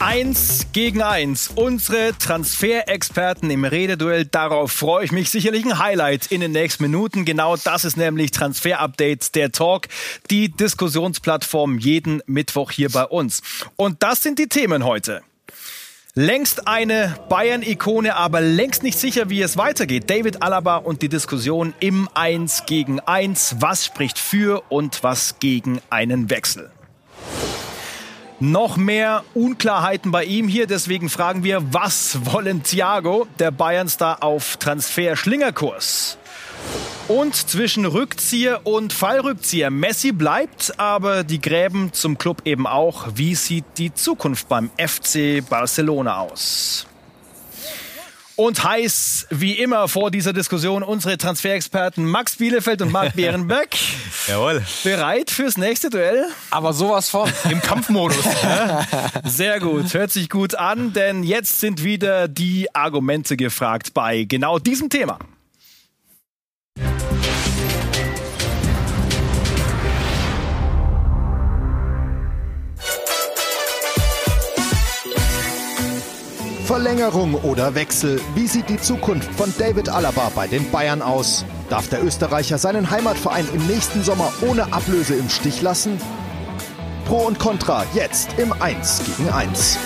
Eins 0.00 0.66
gegen 0.72 1.02
eins. 1.02 1.50
Unsere 1.52 2.16
Transferexperten 2.16 3.50
im 3.50 3.64
Rededuell. 3.64 4.26
Darauf 4.26 4.70
freue 4.70 5.04
ich 5.04 5.10
mich. 5.10 5.28
Sicherlich 5.28 5.64
ein 5.64 5.80
Highlight 5.80 6.26
in 6.26 6.40
den 6.40 6.52
nächsten 6.52 6.84
Minuten. 6.84 7.24
Genau 7.24 7.56
das 7.56 7.84
ist 7.84 7.96
nämlich 7.96 8.30
Transfer 8.30 8.78
Update, 8.78 9.34
der 9.34 9.50
Talk, 9.50 9.88
die 10.30 10.50
Diskussionsplattform 10.50 11.78
jeden 11.78 12.22
Mittwoch 12.26 12.70
hier 12.70 12.90
bei 12.90 13.04
uns. 13.04 13.42
Und 13.74 14.04
das 14.04 14.22
sind 14.22 14.38
die 14.38 14.48
Themen 14.48 14.84
heute. 14.84 15.22
Längst 16.14 16.68
eine 16.68 17.16
Bayern-Ikone, 17.28 18.14
aber 18.14 18.40
längst 18.40 18.84
nicht 18.84 18.98
sicher, 18.98 19.30
wie 19.30 19.42
es 19.42 19.56
weitergeht. 19.56 20.08
David 20.08 20.42
Alaba 20.42 20.76
und 20.76 21.02
die 21.02 21.08
Diskussion 21.08 21.74
im 21.80 22.08
Eins 22.14 22.64
gegen 22.66 23.00
Eins. 23.00 23.56
Was 23.58 23.86
spricht 23.86 24.18
für 24.18 24.62
und 24.68 25.02
was 25.02 25.40
gegen 25.40 25.80
einen 25.90 26.30
Wechsel? 26.30 26.70
Noch 28.40 28.76
mehr 28.76 29.24
Unklarheiten 29.34 30.12
bei 30.12 30.24
ihm 30.24 30.46
hier. 30.46 30.68
Deswegen 30.68 31.08
fragen 31.08 31.42
wir, 31.42 31.60
was 31.72 32.18
wollen 32.24 32.62
Thiago, 32.62 33.26
der 33.40 33.50
Bayernstar, 33.50 34.22
auf 34.22 34.58
Transfer-Schlingerkurs? 34.58 36.18
Und 37.08 37.34
zwischen 37.34 37.84
Rückzieher 37.84 38.60
und 38.64 38.92
Fallrückzieher. 38.92 39.70
Messi 39.70 40.12
bleibt, 40.12 40.78
aber 40.78 41.24
die 41.24 41.40
Gräben 41.40 41.92
zum 41.92 42.16
Club 42.16 42.42
eben 42.44 42.68
auch. 42.68 43.08
Wie 43.14 43.34
sieht 43.34 43.64
die 43.76 43.92
Zukunft 43.92 44.48
beim 44.48 44.70
FC 44.78 45.42
Barcelona 45.48 46.18
aus? 46.18 46.86
Und 48.38 48.62
heiß 48.62 49.26
wie 49.30 49.54
immer 49.54 49.88
vor 49.88 50.12
dieser 50.12 50.32
Diskussion 50.32 50.84
unsere 50.84 51.18
Transferexperten 51.18 52.06
Max 52.06 52.36
Bielefeld 52.36 52.80
und 52.82 52.92
Marc 52.92 53.12
Bärenbeck. 53.16 53.76
Jawohl. 54.28 54.64
Bereit 54.84 55.32
fürs 55.32 55.58
nächste 55.58 55.90
Duell? 55.90 56.24
Aber 56.50 56.72
sowas 56.72 57.10
von. 57.10 57.28
Im 57.50 57.60
Kampfmodus. 57.60 58.24
Sehr 59.24 59.58
gut. 59.58 59.92
Hört 59.92 60.12
sich 60.12 60.30
gut 60.30 60.54
an, 60.54 60.92
denn 60.92 61.24
jetzt 61.24 61.58
sind 61.58 61.82
wieder 61.82 62.28
die 62.28 62.72
Argumente 62.76 63.36
gefragt 63.36 63.92
bei 63.92 64.22
genau 64.22 64.60
diesem 64.60 64.88
Thema. 64.88 65.18
Verlängerung 76.78 77.34
oder 77.34 77.74
Wechsel? 77.74 78.20
Wie 78.36 78.46
sieht 78.46 78.68
die 78.68 78.78
Zukunft 78.78 79.34
von 79.34 79.52
David 79.58 79.88
Alaba 79.88 80.30
bei 80.32 80.46
den 80.46 80.70
Bayern 80.70 81.02
aus? 81.02 81.44
Darf 81.68 81.88
der 81.88 82.04
Österreicher 82.04 82.56
seinen 82.56 82.88
Heimatverein 82.88 83.48
im 83.52 83.66
nächsten 83.66 84.04
Sommer 84.04 84.32
ohne 84.42 84.72
Ablöse 84.72 85.16
im 85.16 85.28
Stich 85.28 85.60
lassen? 85.60 86.00
Pro 87.04 87.26
und 87.26 87.40
Contra 87.40 87.84
jetzt 87.94 88.38
im 88.38 88.52
1 88.52 89.02
gegen 89.06 89.28
1. 89.28 89.76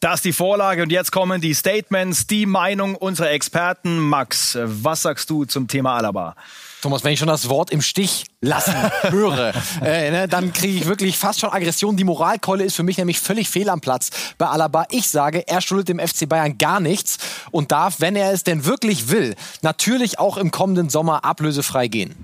Das 0.00 0.16
ist 0.16 0.24
die 0.26 0.34
Vorlage 0.34 0.82
und 0.82 0.92
jetzt 0.92 1.10
kommen 1.10 1.40
die 1.40 1.54
Statements, 1.54 2.26
die 2.26 2.44
Meinung 2.44 2.96
unserer 2.96 3.30
Experten. 3.30 3.98
Max, 3.98 4.58
was 4.60 5.00
sagst 5.00 5.30
du 5.30 5.46
zum 5.46 5.68
Thema 5.68 5.96
Alaba? 5.96 6.36
Thomas, 6.82 7.04
wenn 7.04 7.12
ich 7.12 7.20
schon 7.20 7.28
das 7.28 7.48
Wort 7.48 7.70
im 7.70 7.80
Stich 7.80 8.24
lassen 8.40 8.74
höre, 9.10 9.52
äh, 9.82 10.10
ne, 10.10 10.26
dann 10.26 10.52
kriege 10.52 10.78
ich 10.78 10.86
wirklich 10.86 11.16
fast 11.16 11.38
schon 11.38 11.50
Aggression. 11.50 11.96
Die 11.96 12.02
Moralkeule 12.02 12.64
ist 12.64 12.74
für 12.74 12.82
mich 12.82 12.98
nämlich 12.98 13.20
völlig 13.20 13.48
fehl 13.48 13.68
am 13.68 13.80
Platz 13.80 14.10
bei 14.36 14.46
Alaba. 14.46 14.86
Ich 14.90 15.08
sage, 15.08 15.46
er 15.46 15.60
schuldet 15.60 15.90
dem 15.90 16.00
FC 16.00 16.28
Bayern 16.28 16.58
gar 16.58 16.80
nichts 16.80 17.18
und 17.52 17.70
darf, 17.70 18.00
wenn 18.00 18.16
er 18.16 18.32
es 18.32 18.42
denn 18.42 18.64
wirklich 18.64 19.10
will, 19.10 19.36
natürlich 19.62 20.18
auch 20.18 20.36
im 20.36 20.50
kommenden 20.50 20.90
Sommer 20.90 21.24
ablösefrei 21.24 21.86
gehen. 21.86 22.16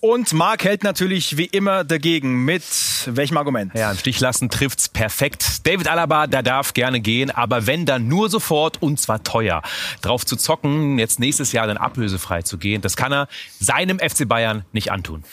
Und 0.00 0.32
Marc 0.32 0.62
hält 0.62 0.84
natürlich 0.84 1.36
wie 1.38 1.46
immer 1.46 1.82
dagegen. 1.82 2.44
Mit 2.44 2.62
welchem 3.06 3.36
Argument? 3.36 3.74
Ja, 3.74 3.90
im 3.90 3.98
Stich 3.98 4.20
lassen 4.20 4.48
trifft's 4.48 4.88
perfekt. 4.88 5.66
David 5.66 5.88
Alaba, 5.88 6.28
der 6.28 6.44
darf 6.44 6.72
gerne 6.72 7.00
gehen, 7.00 7.32
aber 7.32 7.66
wenn 7.66 7.84
dann 7.84 8.06
nur 8.06 8.30
sofort 8.30 8.80
und 8.80 9.00
zwar 9.00 9.24
teuer. 9.24 9.60
Drauf 10.00 10.24
zu 10.24 10.36
zocken, 10.36 11.00
jetzt 11.00 11.18
nächstes 11.18 11.50
Jahr 11.50 11.66
dann 11.66 11.78
ablösefrei 11.78 12.42
zu 12.42 12.58
gehen, 12.58 12.80
das 12.80 12.96
kann 12.96 13.12
er 13.12 13.28
seinem 13.58 13.97
FC 13.98 14.26
Bayern 14.28 14.64
nicht 14.72 14.90
antun. 14.92 15.24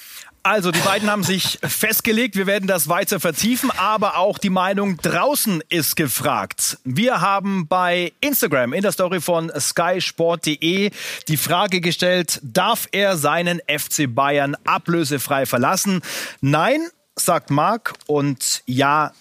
Also, 0.46 0.70
die 0.70 0.80
beiden 0.81 1.09
haben 1.09 1.24
sich 1.24 1.58
festgelegt. 1.64 2.36
Wir 2.36 2.46
werden 2.46 2.68
das 2.68 2.88
weiter 2.88 3.20
vertiefen, 3.20 3.72
aber 3.72 4.18
auch 4.18 4.38
die 4.38 4.52
Meinung 4.52 4.98
draußen 4.98 5.64
ist 5.70 5.96
gefragt. 5.96 6.78
Wir 6.84 7.20
haben 7.20 7.68
bei 7.68 8.14
Instagram 8.22 8.74
in 8.74 8.84
der 8.84 8.92
Story 8.92 9.22
von 9.22 9.52
skysport.de 9.59 10.92
die 11.28 11.38
Frage 11.38 11.81
gestellt, 11.81 12.40
darf 12.44 12.88
er 12.92 13.18
seinen 13.18 13.59
FC 13.68 14.06
Bayern 14.08 14.56
ablösefrei 14.66 15.47
verlassen? 15.47 16.03
Nein, 16.42 16.90
sagt 17.16 17.50
Marc 17.50 17.94
und 18.06 18.62
ja, 18.68 19.14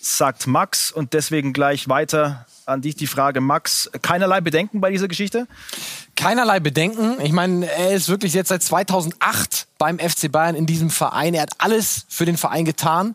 sagt 0.00 0.46
Max 0.46 0.90
und 0.90 1.12
deswegen 1.12 1.52
gleich 1.52 1.90
weiter 1.90 2.46
an 2.64 2.80
dich 2.80 2.94
die 2.94 3.06
Frage, 3.06 3.40
Max, 3.40 3.90
keinerlei 4.00 4.40
Bedenken 4.40 4.80
bei 4.80 4.90
dieser 4.90 5.08
Geschichte? 5.08 5.46
Keinerlei 6.20 6.60
Bedenken. 6.60 7.18
Ich 7.22 7.32
meine, 7.32 7.64
er 7.64 7.92
ist 7.92 8.10
wirklich 8.10 8.34
jetzt 8.34 8.48
seit 8.48 8.62
2008 8.62 9.66
beim 9.78 9.98
FC 9.98 10.30
Bayern 10.30 10.54
in 10.54 10.66
diesem 10.66 10.90
Verein. 10.90 11.32
Er 11.32 11.40
hat 11.40 11.52
alles 11.56 12.04
für 12.10 12.26
den 12.26 12.36
Verein 12.36 12.66
getan. 12.66 13.14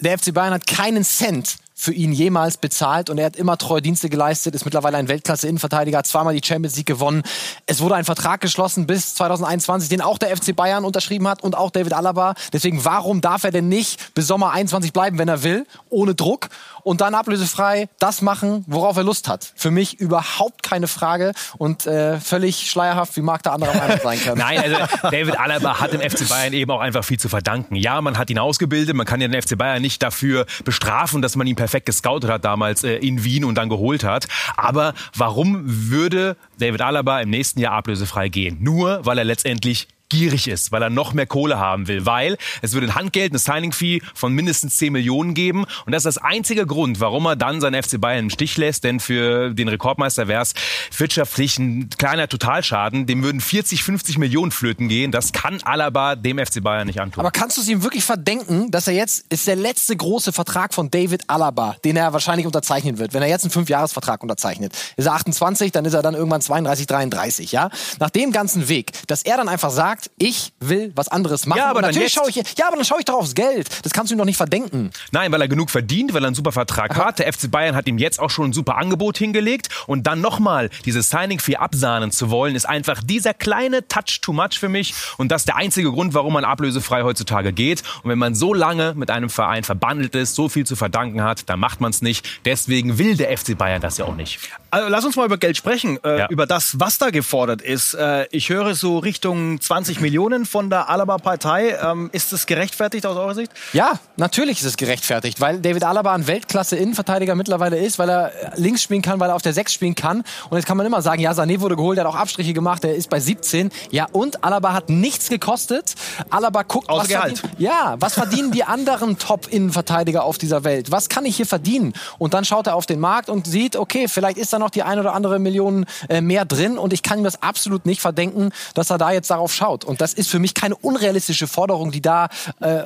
Der 0.00 0.18
FC 0.18 0.34
Bayern 0.34 0.52
hat 0.52 0.66
keinen 0.66 1.04
Cent 1.04 1.58
für 1.80 1.94
ihn 1.94 2.12
jemals 2.12 2.58
bezahlt 2.58 3.08
und 3.08 3.16
er 3.16 3.24
hat 3.24 3.36
immer 3.36 3.56
treue 3.56 3.80
Dienste 3.80 4.10
geleistet, 4.10 4.54
ist 4.54 4.66
mittlerweile 4.66 4.98
ein 4.98 5.08
Weltklasse-Innenverteidiger, 5.08 6.04
zweimal 6.04 6.34
die 6.38 6.46
Champions 6.46 6.76
League 6.76 6.86
gewonnen. 6.86 7.22
Es 7.64 7.80
wurde 7.80 7.94
ein 7.94 8.04
Vertrag 8.04 8.42
geschlossen 8.42 8.86
bis 8.86 9.14
2021, 9.14 9.88
den 9.88 10.02
auch 10.02 10.18
der 10.18 10.36
FC 10.36 10.54
Bayern 10.54 10.84
unterschrieben 10.84 11.26
hat 11.26 11.42
und 11.42 11.56
auch 11.56 11.70
David 11.70 11.94
Alaba. 11.94 12.34
Deswegen, 12.52 12.84
warum 12.84 13.22
darf 13.22 13.44
er 13.44 13.50
denn 13.50 13.68
nicht 13.68 14.12
bis 14.14 14.26
Sommer 14.26 14.52
21 14.52 14.92
bleiben, 14.92 15.16
wenn 15.16 15.28
er 15.28 15.42
will, 15.42 15.66
ohne 15.88 16.14
Druck 16.14 16.50
und 16.82 17.00
dann 17.00 17.14
ablösefrei 17.14 17.88
das 17.98 18.20
machen, 18.20 18.62
worauf 18.66 18.98
er 18.98 19.04
Lust 19.04 19.26
hat? 19.26 19.50
Für 19.56 19.70
mich 19.70 19.98
überhaupt 20.00 20.62
keine 20.62 20.86
Frage 20.86 21.32
und 21.56 21.86
äh, 21.86 22.20
völlig 22.20 22.70
schleierhaft, 22.70 23.16
wie 23.16 23.22
mag 23.22 23.42
der 23.42 23.54
andere 23.54 23.74
Meinung 23.74 24.00
sein 24.02 24.20
können. 24.20 24.38
Nein, 24.50 24.58
also 24.58 24.76
David 25.10 25.40
Alaba 25.40 25.80
hat 25.80 25.94
dem 25.94 26.02
FC 26.02 26.28
Bayern 26.28 26.52
eben 26.52 26.70
auch 26.70 26.80
einfach 26.80 27.04
viel 27.04 27.18
zu 27.18 27.30
verdanken. 27.30 27.74
Ja, 27.74 28.02
man 28.02 28.18
hat 28.18 28.28
ihn 28.28 28.38
ausgebildet, 28.38 28.94
man 28.94 29.06
kann 29.06 29.22
ja 29.22 29.28
den 29.28 29.40
FC 29.40 29.56
Bayern 29.56 29.80
nicht 29.80 30.02
dafür 30.02 30.44
bestrafen, 30.64 31.22
dass 31.22 31.36
man 31.36 31.46
ihn 31.46 31.56
perfekt 31.56 31.69
perfekt 31.70 31.86
gescoutet 31.86 32.30
hat 32.30 32.44
damals 32.44 32.82
äh, 32.82 32.96
in 32.96 33.22
Wien 33.22 33.44
und 33.44 33.54
dann 33.54 33.68
geholt 33.68 34.02
hat. 34.02 34.26
Aber 34.56 34.92
warum 35.16 35.62
würde 35.64 36.36
David 36.58 36.80
Alaba 36.80 37.20
im 37.20 37.30
nächsten 37.30 37.60
Jahr 37.60 37.74
ablösefrei 37.74 38.28
gehen? 38.28 38.58
Nur, 38.60 39.06
weil 39.06 39.18
er 39.18 39.24
letztendlich 39.24 39.86
gierig 40.10 40.48
ist, 40.48 40.72
weil 40.72 40.82
er 40.82 40.90
noch 40.90 41.14
mehr 41.14 41.26
Kohle 41.26 41.58
haben 41.58 41.88
will, 41.88 42.04
weil 42.04 42.36
es 42.60 42.74
würde 42.74 42.88
ein 42.88 42.94
Handgeld, 42.94 43.32
eine 43.32 43.38
Signing-Fee 43.38 44.02
von 44.14 44.32
mindestens 44.34 44.76
10 44.76 44.92
Millionen 44.92 45.34
geben. 45.34 45.64
Und 45.86 45.92
das 45.92 46.04
ist 46.04 46.16
das 46.16 46.18
einzige 46.18 46.66
Grund, 46.66 47.00
warum 47.00 47.26
er 47.26 47.36
dann 47.36 47.60
seinen 47.60 47.82
FC 47.82 48.00
Bayern 48.00 48.24
im 48.24 48.30
Stich 48.30 48.56
lässt, 48.58 48.84
denn 48.84 49.00
für 49.00 49.54
den 49.54 49.68
Rekordmeister 49.68 50.28
wäre 50.28 50.42
es 50.42 50.54
wirtschaftlich 50.96 51.58
ein 51.58 51.88
kleiner 51.96 52.28
Totalschaden, 52.28 53.06
dem 53.06 53.22
würden 53.22 53.40
40, 53.40 53.82
50 53.82 54.18
Millionen 54.18 54.50
flöten 54.50 54.88
gehen, 54.88 55.12
das 55.12 55.32
kann 55.32 55.62
Alaba 55.62 56.16
dem 56.16 56.38
FC 56.38 56.62
Bayern 56.62 56.86
nicht 56.86 57.00
antun. 57.00 57.20
Aber 57.20 57.30
kannst 57.30 57.56
du 57.56 57.62
es 57.62 57.68
ihm 57.68 57.82
wirklich 57.82 58.04
verdenken, 58.04 58.70
dass 58.70 58.86
er 58.88 58.94
jetzt, 58.94 59.24
ist 59.30 59.46
der 59.46 59.56
letzte 59.56 59.96
große 59.96 60.32
Vertrag 60.32 60.74
von 60.74 60.90
David 60.90 61.28
Alaba, 61.28 61.76
den 61.84 61.96
er 61.96 62.12
wahrscheinlich 62.12 62.46
unterzeichnen 62.46 62.98
wird, 62.98 63.14
wenn 63.14 63.22
er 63.22 63.28
jetzt 63.28 63.44
einen 63.44 63.52
Fünfjahresvertrag 63.52 64.22
unterzeichnet, 64.22 64.74
ist 64.96 65.06
er 65.06 65.14
28, 65.14 65.72
dann 65.72 65.84
ist 65.84 65.94
er 65.94 66.02
dann 66.02 66.14
irgendwann 66.14 66.40
32, 66.40 66.86
33, 66.86 67.52
ja? 67.52 67.70
Nach 67.98 68.10
dem 68.10 68.32
ganzen 68.32 68.68
Weg, 68.68 68.92
dass 69.06 69.22
er 69.22 69.36
dann 69.36 69.48
einfach 69.48 69.70
sagt, 69.70 69.99
sagt, 70.00 70.10
ich 70.18 70.52
will 70.60 70.92
was 70.94 71.08
anderes 71.08 71.46
machen. 71.46 71.58
Ja, 71.58 71.70
aber 71.70 71.82
natürlich 71.82 72.12
schaue 72.12 72.28
ich, 72.28 72.36
ja, 72.36 72.66
aber 72.66 72.76
dann 72.76 72.84
schaue 72.84 72.98
ich 73.00 73.04
doch 73.04 73.14
aufs 73.14 73.34
Geld. 73.34 73.68
Das 73.82 73.92
kannst 73.92 74.10
du 74.10 74.14
ihm 74.14 74.18
doch 74.18 74.24
nicht 74.24 74.36
verdenken. 74.36 74.90
Nein, 75.12 75.32
weil 75.32 75.40
er 75.40 75.48
genug 75.48 75.70
verdient, 75.70 76.14
weil 76.14 76.24
er 76.24 76.28
einen 76.28 76.34
super 76.34 76.52
Vertrag 76.52 76.92
Aha. 76.92 77.06
hat. 77.06 77.18
Der 77.18 77.32
FC 77.32 77.50
Bayern 77.50 77.74
hat 77.74 77.86
ihm 77.86 77.98
jetzt 77.98 78.20
auch 78.20 78.30
schon 78.30 78.50
ein 78.50 78.52
super 78.52 78.76
Angebot 78.76 79.18
hingelegt. 79.18 79.68
Und 79.86 80.06
dann 80.06 80.20
nochmal 80.20 80.70
dieses 80.84 81.08
Signing-Fee 81.10 81.56
absahnen 81.56 82.10
zu 82.10 82.30
wollen, 82.30 82.54
ist 82.54 82.68
einfach 82.68 83.02
dieser 83.02 83.34
kleine 83.34 83.86
Touch 83.88 84.20
too 84.20 84.32
much 84.32 84.58
für 84.58 84.68
mich. 84.68 84.94
Und 85.18 85.30
das 85.30 85.42
ist 85.42 85.48
der 85.48 85.56
einzige 85.56 85.90
Grund, 85.90 86.14
warum 86.14 86.32
man 86.32 86.44
ablösefrei 86.44 87.02
heutzutage 87.02 87.52
geht. 87.52 87.82
Und 88.02 88.10
wenn 88.10 88.18
man 88.18 88.34
so 88.34 88.54
lange 88.54 88.94
mit 88.94 89.10
einem 89.10 89.30
Verein 89.30 89.64
verbandelt 89.64 90.14
ist, 90.14 90.34
so 90.34 90.48
viel 90.48 90.66
zu 90.66 90.76
verdanken 90.76 91.22
hat, 91.22 91.48
dann 91.48 91.60
macht 91.60 91.80
man 91.80 91.90
es 91.90 92.02
nicht. 92.02 92.26
Deswegen 92.44 92.98
will 92.98 93.16
der 93.16 93.36
FC 93.36 93.56
Bayern 93.56 93.80
das 93.80 93.98
ja 93.98 94.04
auch 94.04 94.16
nicht. 94.16 94.38
Also 94.70 94.88
lass 94.88 95.04
uns 95.04 95.16
mal 95.16 95.26
über 95.26 95.38
Geld 95.38 95.56
sprechen, 95.56 95.98
äh, 96.04 96.18
ja. 96.20 96.28
über 96.28 96.46
das, 96.46 96.78
was 96.78 96.98
da 96.98 97.10
gefordert 97.10 97.60
ist. 97.60 97.94
Äh, 97.94 98.26
ich 98.30 98.50
höre 98.50 98.74
so 98.74 98.98
Richtung 98.98 99.60
20 99.60 99.89
Millionen 99.98 100.46
von 100.46 100.70
der 100.70 100.88
Alaba-Partei. 100.88 101.76
Ähm, 101.82 102.10
ist 102.12 102.32
das 102.32 102.46
gerechtfertigt 102.46 103.04
aus 103.06 103.16
eurer 103.16 103.34
Sicht? 103.34 103.50
Ja, 103.72 103.98
natürlich 104.16 104.60
ist 104.60 104.66
es 104.66 104.76
gerechtfertigt, 104.76 105.40
weil 105.40 105.58
David 105.60 105.82
Alaba 105.82 106.14
ein 106.14 106.28
Weltklasse-Innenverteidiger 106.28 107.34
mittlerweile 107.34 107.78
ist, 107.78 107.98
weil 107.98 108.08
er 108.08 108.32
links 108.54 108.82
spielen 108.82 109.02
kann, 109.02 109.18
weil 109.18 109.30
er 109.30 109.34
auf 109.34 109.42
der 109.42 109.52
6 109.52 109.72
spielen 109.72 109.94
kann. 109.94 110.22
Und 110.50 110.58
jetzt 110.58 110.66
kann 110.66 110.76
man 110.76 110.86
immer 110.86 111.02
sagen, 111.02 111.20
ja, 111.20 111.32
Sané 111.32 111.60
wurde 111.60 111.74
geholt, 111.74 111.98
der 111.98 112.04
hat 112.04 112.12
auch 112.12 112.16
Abstriche 112.18 112.52
gemacht, 112.52 112.84
der 112.84 112.94
ist 112.94 113.10
bei 113.10 113.18
17. 113.18 113.70
Ja, 113.90 114.06
und 114.12 114.44
Alaba 114.44 114.72
hat 114.72 114.90
nichts 114.90 115.28
gekostet. 115.28 115.94
Alaba 116.30 116.62
guckt, 116.62 116.88
Außer 116.88 117.00
was 117.00 117.08
Gehalt. 117.08 117.38
Verdienen, 117.38 117.62
ja, 117.62 117.96
was 117.98 118.14
verdienen 118.14 118.52
die 118.52 118.64
anderen 118.64 119.18
Top-Innenverteidiger 119.18 120.22
auf 120.22 120.38
dieser 120.38 120.62
Welt? 120.62 120.90
Was 120.92 121.08
kann 121.08 121.24
ich 121.24 121.36
hier 121.36 121.46
verdienen? 121.46 121.94
Und 122.18 122.34
dann 122.34 122.44
schaut 122.44 122.66
er 122.66 122.76
auf 122.76 122.86
den 122.86 123.00
Markt 123.00 123.30
und 123.30 123.46
sieht, 123.46 123.76
okay, 123.76 124.06
vielleicht 124.06 124.38
ist 124.38 124.52
da 124.52 124.58
noch 124.58 124.70
die 124.70 124.82
ein 124.82 124.98
oder 124.98 125.14
andere 125.14 125.38
Million 125.38 125.86
äh, 126.08 126.20
mehr 126.20 126.44
drin 126.44 126.78
und 126.78 126.92
ich 126.92 127.02
kann 127.02 127.18
ihm 127.18 127.24
das 127.24 127.42
absolut 127.42 127.86
nicht 127.86 128.00
verdenken, 128.00 128.50
dass 128.74 128.90
er 128.90 128.98
da 128.98 129.10
jetzt 129.10 129.30
darauf 129.30 129.52
schaut. 129.52 129.79
Und 129.84 130.00
das 130.00 130.12
ist 130.14 130.28
für 130.28 130.38
mich 130.38 130.54
keine 130.54 130.76
unrealistische 130.76 131.46
Forderung, 131.46 131.90
die 131.90 132.02
da 132.02 132.28
äh, 132.60 132.84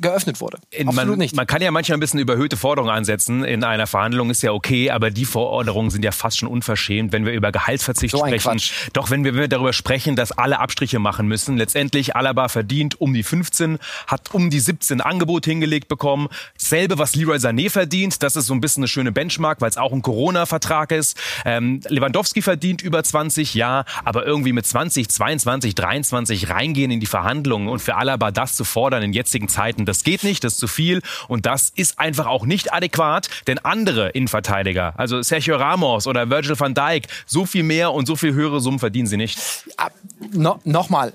geöffnet 0.00 0.40
wurde. 0.40 0.58
In, 0.70 0.88
Absolut 0.88 1.10
man, 1.10 1.18
nicht. 1.18 1.34
man 1.34 1.46
kann 1.46 1.62
ja 1.62 1.70
manchmal 1.70 1.96
ein 1.96 2.00
bisschen 2.00 2.20
überhöhte 2.20 2.56
Forderungen 2.56 2.92
ansetzen 2.92 3.44
in 3.44 3.64
einer 3.64 3.86
Verhandlung, 3.86 4.30
ist 4.30 4.42
ja 4.42 4.52
okay, 4.52 4.90
aber 4.90 5.10
die 5.10 5.24
Forderungen 5.24 5.90
sind 5.90 6.04
ja 6.04 6.12
fast 6.12 6.38
schon 6.38 6.48
unverschämt, 6.48 7.12
wenn 7.12 7.24
wir 7.24 7.32
über 7.32 7.50
Gehaltsverzicht 7.50 8.12
So 8.12 8.18
sprechen. 8.18 8.50
Quatsch. 8.50 8.72
Doch 8.92 9.10
wenn 9.10 9.24
wir, 9.24 9.32
wenn 9.34 9.40
wir 9.40 9.48
darüber 9.48 9.72
sprechen, 9.72 10.16
dass 10.16 10.32
alle 10.32 10.58
Abstriche 10.58 10.98
machen 10.98 11.26
müssen. 11.26 11.56
Letztendlich 11.56 12.16
Alaba 12.16 12.48
verdient 12.48 13.00
um 13.00 13.14
die 13.14 13.22
15, 13.22 13.78
hat 14.06 14.34
um 14.34 14.50
die 14.50 14.60
17 14.60 15.00
Angebot 15.00 15.44
hingelegt 15.46 15.88
bekommen. 15.88 16.28
Selbe, 16.56 16.98
was 16.98 17.14
Leroy 17.14 17.36
Sané 17.36 17.70
verdient. 17.70 18.22
Das 18.22 18.36
ist 18.36 18.46
so 18.46 18.54
ein 18.54 18.60
bisschen 18.60 18.82
eine 18.82 18.88
schöne 18.88 19.12
Benchmark, 19.12 19.60
weil 19.60 19.70
es 19.70 19.76
auch 19.76 19.92
ein 19.92 20.02
Corona-Vertrag 20.02 20.92
ist. 20.92 21.16
Ähm, 21.44 21.80
Lewandowski 21.88 22.42
verdient 22.42 22.82
über 22.82 23.02
20, 23.02 23.54
ja, 23.54 23.84
aber 24.04 24.26
irgendwie 24.26 24.52
mit 24.52 24.66
20, 24.66 25.08
22, 25.08 25.74
23 25.74 26.50
reingehen 26.50 26.90
in 26.90 27.00
die 27.00 27.06
Verhandlungen 27.06 27.68
und 27.68 27.80
für 27.80 27.96
Alaba 27.96 28.30
das 28.30 28.56
zu 28.56 28.64
fordern 28.64 29.02
in 29.02 29.12
jetzigen 29.12 29.48
Zeiten, 29.48 29.69
das 29.78 30.04
geht 30.04 30.24
nicht, 30.24 30.44
das 30.44 30.54
ist 30.54 30.60
zu 30.60 30.68
viel 30.68 31.02
und 31.28 31.46
das 31.46 31.70
ist 31.74 31.98
einfach 31.98 32.26
auch 32.26 32.46
nicht 32.46 32.72
adäquat, 32.72 33.28
denn 33.46 33.58
andere 33.58 34.10
Innenverteidiger, 34.10 34.94
also 34.96 35.22
Sergio 35.22 35.56
Ramos 35.56 36.06
oder 36.06 36.30
Virgil 36.30 36.58
van 36.58 36.74
Dijk, 36.74 37.06
so 37.26 37.46
viel 37.46 37.62
mehr 37.62 37.92
und 37.92 38.06
so 38.06 38.16
viel 38.16 38.34
höhere 38.34 38.60
Summen 38.60 38.78
verdienen 38.78 39.06
sie 39.06 39.16
nicht. 39.16 39.38
Ah, 39.76 39.90
no, 40.32 40.58
Nochmal. 40.64 41.12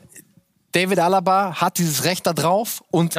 David 0.71 0.99
Alaba 0.99 1.61
hat 1.61 1.77
dieses 1.77 2.03
Recht 2.03 2.27
da 2.27 2.33
drauf 2.33 2.83
und 2.91 3.15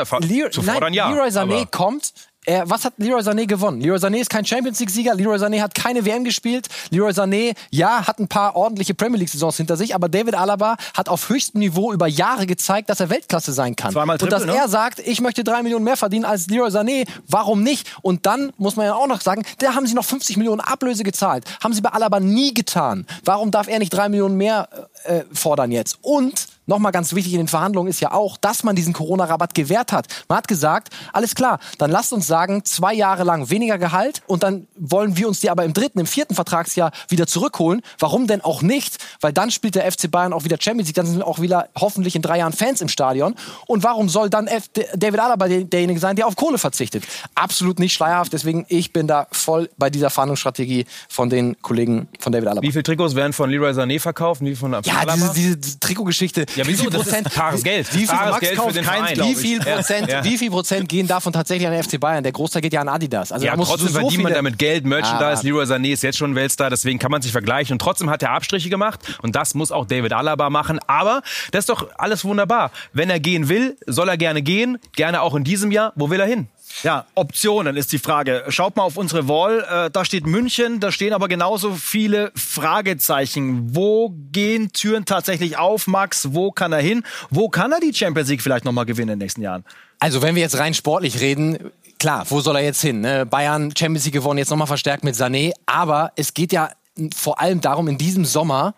Ja, 0.93 1.09
Leroy, 1.09 1.31
ja, 1.31 1.43
Sané 1.43 1.67
kommt. 1.71 2.12
Er, 2.46 2.70
was 2.70 2.84
hat 2.84 2.94
Leroy 2.98 3.20
Sané 3.22 3.46
gewonnen? 3.46 3.81
Leroy 3.81 3.98
Sané 3.98 4.20
ist 4.20 4.31
kein 4.31 4.44
Champions 4.44 4.78
League-Sieger. 4.78 5.14
Leroy 5.16 5.37
Sané 5.37 5.60
hat 5.60 5.75
keine 5.75 6.04
WM 6.04 6.22
gespielt. 6.22 6.69
Leroy 6.90 7.10
Sané, 7.10 7.54
ja, 7.70 8.06
hat 8.06 8.20
ein 8.20 8.28
paar 8.28 8.54
ordentliche 8.54 8.94
Premier 8.94 9.19
League-Saisons 9.19 9.56
hinter 9.56 9.76
sich, 9.76 9.96
aber 9.96 10.08
David 10.08 10.37
Alaba 10.37 10.76
hat 10.94 11.08
auf 11.08 11.28
höchstem 11.28 11.58
Niveau 11.58 11.93
über 11.93 12.06
Jahre 12.06 12.46
gezeigt, 12.46 12.88
dass 12.88 13.00
er 13.00 13.10
Weltklasse 13.10 13.52
sein 13.52 13.75
kann. 13.75 13.93
Zweimal 13.93 14.16
und 14.22 14.31
dass 14.31 14.43
Triple, 14.43 14.54
ne? 14.54 14.62
er 14.62 14.69
sagt, 14.69 15.00
ich 15.00 15.20
möchte 15.20 15.43
drei 15.43 15.62
Millionen 15.62 15.84
mehr 15.84 15.96
verdienen 15.96 16.25
als 16.25 16.46
Leroy 16.46 16.69
Sané, 16.69 17.08
warum 17.26 17.64
nicht? 17.64 17.88
Und 18.02 18.26
dann 18.26 18.52
muss 18.58 18.76
man 18.76 18.87
ja 18.87 18.94
auch 18.94 19.08
noch 19.08 19.22
sagen, 19.22 19.42
da 19.58 19.75
haben 19.75 19.87
sie 19.88 19.94
noch 19.94 20.04
50 20.04 20.37
Millionen 20.37 20.60
Ablöse 20.60 21.02
gezahlt. 21.02 21.44
Haben 21.60 21.75
sie 21.75 21.81
bei 21.81 21.90
Alaba 21.90 22.20
nie 22.20 22.54
getan. 22.54 23.06
Warum 23.25 23.50
darf 23.50 23.66
er 23.66 23.81
nicht 23.81 23.92
drei 23.92 24.08
Millionen 24.08 24.37
mehr 24.37 24.69
äh, 25.02 25.25
fordern 25.32 25.72
jetzt? 25.72 25.99
Und 26.02 26.46
Nochmal 26.66 26.92
ganz 26.92 27.14
wichtig 27.14 27.32
in 27.32 27.38
den 27.38 27.48
Verhandlungen 27.48 27.88
ist 27.88 28.00
ja 28.00 28.12
auch, 28.12 28.36
dass 28.36 28.64
man 28.64 28.74
diesen 28.76 28.92
Corona-Rabatt 28.92 29.54
gewährt 29.54 29.92
hat. 29.92 30.06
Man 30.28 30.38
hat 30.38 30.48
gesagt, 30.48 30.88
alles 31.12 31.34
klar, 31.34 31.60
dann 31.78 31.90
lasst 31.90 32.12
uns 32.12 32.26
sagen, 32.26 32.64
zwei 32.64 32.92
Jahre 32.92 33.22
lang 33.24 33.50
weniger 33.50 33.78
Gehalt 33.78 34.22
und 34.26 34.42
dann 34.42 34.66
wollen 34.76 35.16
wir 35.16 35.28
uns 35.28 35.40
die 35.40 35.48
aber 35.50 35.64
im 35.64 35.72
dritten, 35.72 36.00
im 36.00 36.06
vierten 36.06 36.34
Vertragsjahr 36.34 36.90
wieder 37.08 37.26
zurückholen. 37.26 37.82
Warum 37.98 38.26
denn 38.26 38.40
auch 38.40 38.62
nicht? 38.62 38.98
Weil 39.20 39.32
dann 39.32 39.50
spielt 39.50 39.76
der 39.76 39.90
FC 39.90 40.10
Bayern 40.10 40.32
auch 40.32 40.44
wieder 40.44 40.56
Champions 40.60 40.88
League, 40.88 40.96
dann 40.96 41.06
sind 41.06 41.22
auch 41.22 41.40
wieder 41.40 41.68
hoffentlich 41.78 42.16
in 42.16 42.22
drei 42.22 42.38
Jahren 42.38 42.52
Fans 42.52 42.80
im 42.80 42.88
Stadion. 42.88 43.34
Und 43.66 43.84
warum 43.84 44.08
soll 44.08 44.28
dann 44.30 44.46
F 44.48 44.64
David 44.94 45.20
Alaba 45.20 45.46
der- 45.48 45.64
derjenige 45.64 46.00
sein, 46.00 46.16
der 46.16 46.26
auf 46.26 46.34
Kohle 46.36 46.58
verzichtet? 46.58 47.04
Absolut 47.34 47.78
nicht 47.78 47.94
schleierhaft, 47.94 48.32
deswegen 48.32 48.66
ich 48.68 48.92
bin 48.92 49.06
da 49.06 49.28
voll 49.30 49.70
bei 49.78 49.88
dieser 49.90 50.10
Verhandlungsstrategie 50.10 50.84
von 51.08 51.30
den 51.30 51.60
Kollegen 51.62 52.08
von 52.18 52.32
David 52.32 52.48
Alaba. 52.48 52.62
Wie 52.62 52.72
viele 52.72 52.82
Trikots 52.82 53.14
werden 53.14 53.32
von 53.32 53.50
Leroy 53.50 53.70
Sané 53.70 54.00
verkauft 54.00 54.40
wie 54.44 54.56
von 54.56 54.72
Ja, 54.72 54.80
Alaba? 54.96 55.14
diese, 55.14 55.32
diese, 55.34 55.56
diese 55.56 55.80
Trikotgeschichte. 55.80 56.46
Ja, 56.56 56.67
wieso? 56.67 56.85
Wie 56.85 56.91
viel 56.91 56.99
Prozent, 56.99 57.35
bares 57.35 57.62
Geld. 57.62 57.93
Wie 57.94 58.06
viel, 58.06 58.14
Max 58.14 58.41
Geld 58.41 58.61
für 58.61 58.73
den 58.73 58.85
keins, 58.85 59.19
Wie 59.19 59.35
viel. 59.35 59.61
Prozent, 59.61 60.11
Ja. 60.11 60.25
wie 60.25 60.38
viel 60.38 60.50
Prozent 60.50 60.88
gehen 60.88 61.06
davon 61.06 61.32
tatsächlich 61.32 61.67
an 61.67 61.73
den 61.73 61.82
FC 61.82 61.99
Bayern? 62.00 62.23
Der 62.23 62.32
Großteil 62.32 62.62
geht 62.62 62.73
ja 62.73 62.81
an 62.81 62.88
Adidas. 62.88 63.32
Also 63.32 63.44
Ja, 63.44 63.55
da 63.56 63.62
trotzdem 63.62 63.88
so 63.88 64.00
verdient 64.00 64.23
man 64.23 64.32
damit 64.32 64.58
Geld, 64.58 64.85
Merchandise. 64.85 65.41
Ah. 65.41 65.44
Leroy 65.44 65.64
Sané 65.64 65.93
ist 65.93 66.03
jetzt 66.03 66.19
schon 66.19 66.35
Weltstar, 66.35 66.70
deswegen 66.70 66.99
kann 66.99 67.11
man 67.11 67.23
sich 67.23 67.32
vergleichen. 67.32 67.75
Und 67.75 67.79
trotzdem 67.81 68.11
hat 68.11 68.23
er 68.23 68.31
Abstriche 68.32 68.69
gemacht 68.70 69.00
und 69.23 69.37
das 69.37 69.55
muss 69.55 69.70
auch 69.73 69.87
David 69.87 70.12
Alaba 70.12 70.50
machen. 70.50 70.79
Aber 70.87 71.23
das 71.53 71.61
ist 71.61 71.69
doch 71.69 71.88
alles 71.99 72.25
wunderbar. 72.25 72.70
Wenn 72.93 73.11
er 73.11 73.20
gehen 73.20 73.49
will, 73.49 73.76
soll 73.87 74.09
er 74.09 74.17
gerne 74.17 74.43
gehen, 74.43 74.79
gerne 74.94 75.23
auch 75.23 75.35
in 75.35 75.44
diesem 75.44 75.70
Jahr. 75.70 75.93
Wo 75.97 76.11
will 76.11 76.20
er 76.20 76.26
hin? 76.26 76.49
Ja, 76.82 77.06
Optionen 77.14 77.76
ist 77.76 77.93
die 77.93 77.99
Frage. 77.99 78.44
Schaut 78.49 78.76
mal 78.76 78.82
auf 78.82 78.96
unsere 78.96 79.28
Wall. 79.28 79.64
Äh, 79.87 79.90
da 79.90 80.05
steht 80.05 80.26
München, 80.26 80.81
da 80.81 80.93
stehen 80.93 81.12
aber 81.12 81.28
genauso 81.28 81.73
viele 81.75 82.32
Fragezeichen. 82.34 83.75
Wo 83.75 84.14
gehen 84.32 84.73
Türen 84.73 85.05
tatsächlich 85.05 85.56
auf, 85.56 85.87
Max? 85.87 86.28
Wo 86.32 86.50
kann 86.50 86.73
er 86.73 86.81
hin? 86.81 87.02
Wo 87.31 87.49
kann 87.49 87.73
er 87.73 87.81
die 87.81 87.94
Champions 87.94 88.28
League 88.28 88.43
vielleicht 88.43 88.64
nochmal 88.64 88.87
gewinnen 88.87 89.11
in 89.11 89.19
den 89.19 89.25
nächsten 89.25 89.43
Jahren? 89.43 89.64
Also 89.99 90.23
wenn 90.23 90.34
wir 90.34 90.43
jetzt 90.43 90.58
rein 90.58 90.75
sportlich 90.75 91.20
reden, 91.20 91.70
klar, 91.99 92.26
wo 92.28 92.40
soll 92.40 92.56
er 92.56 92.62
jetzt 92.62 92.82
hin? 92.82 93.00
Ne? 93.00 93.25
Bayern 93.25 93.73
Champions 93.76 94.05
League 94.05 94.14
gewonnen, 94.14 94.38
jetzt 94.38 94.50
nochmal 94.50 94.67
verstärkt 94.67 95.05
mit 95.05 95.14
Sané. 95.14 95.52
Aber 95.64 96.12
es 96.17 96.34
geht 96.34 96.52
ja 96.52 96.70
vor 97.14 97.40
allem 97.40 97.61
darum, 97.61 97.88
in 97.88 97.99
diesem 97.99 98.25
Sommer 98.25 98.75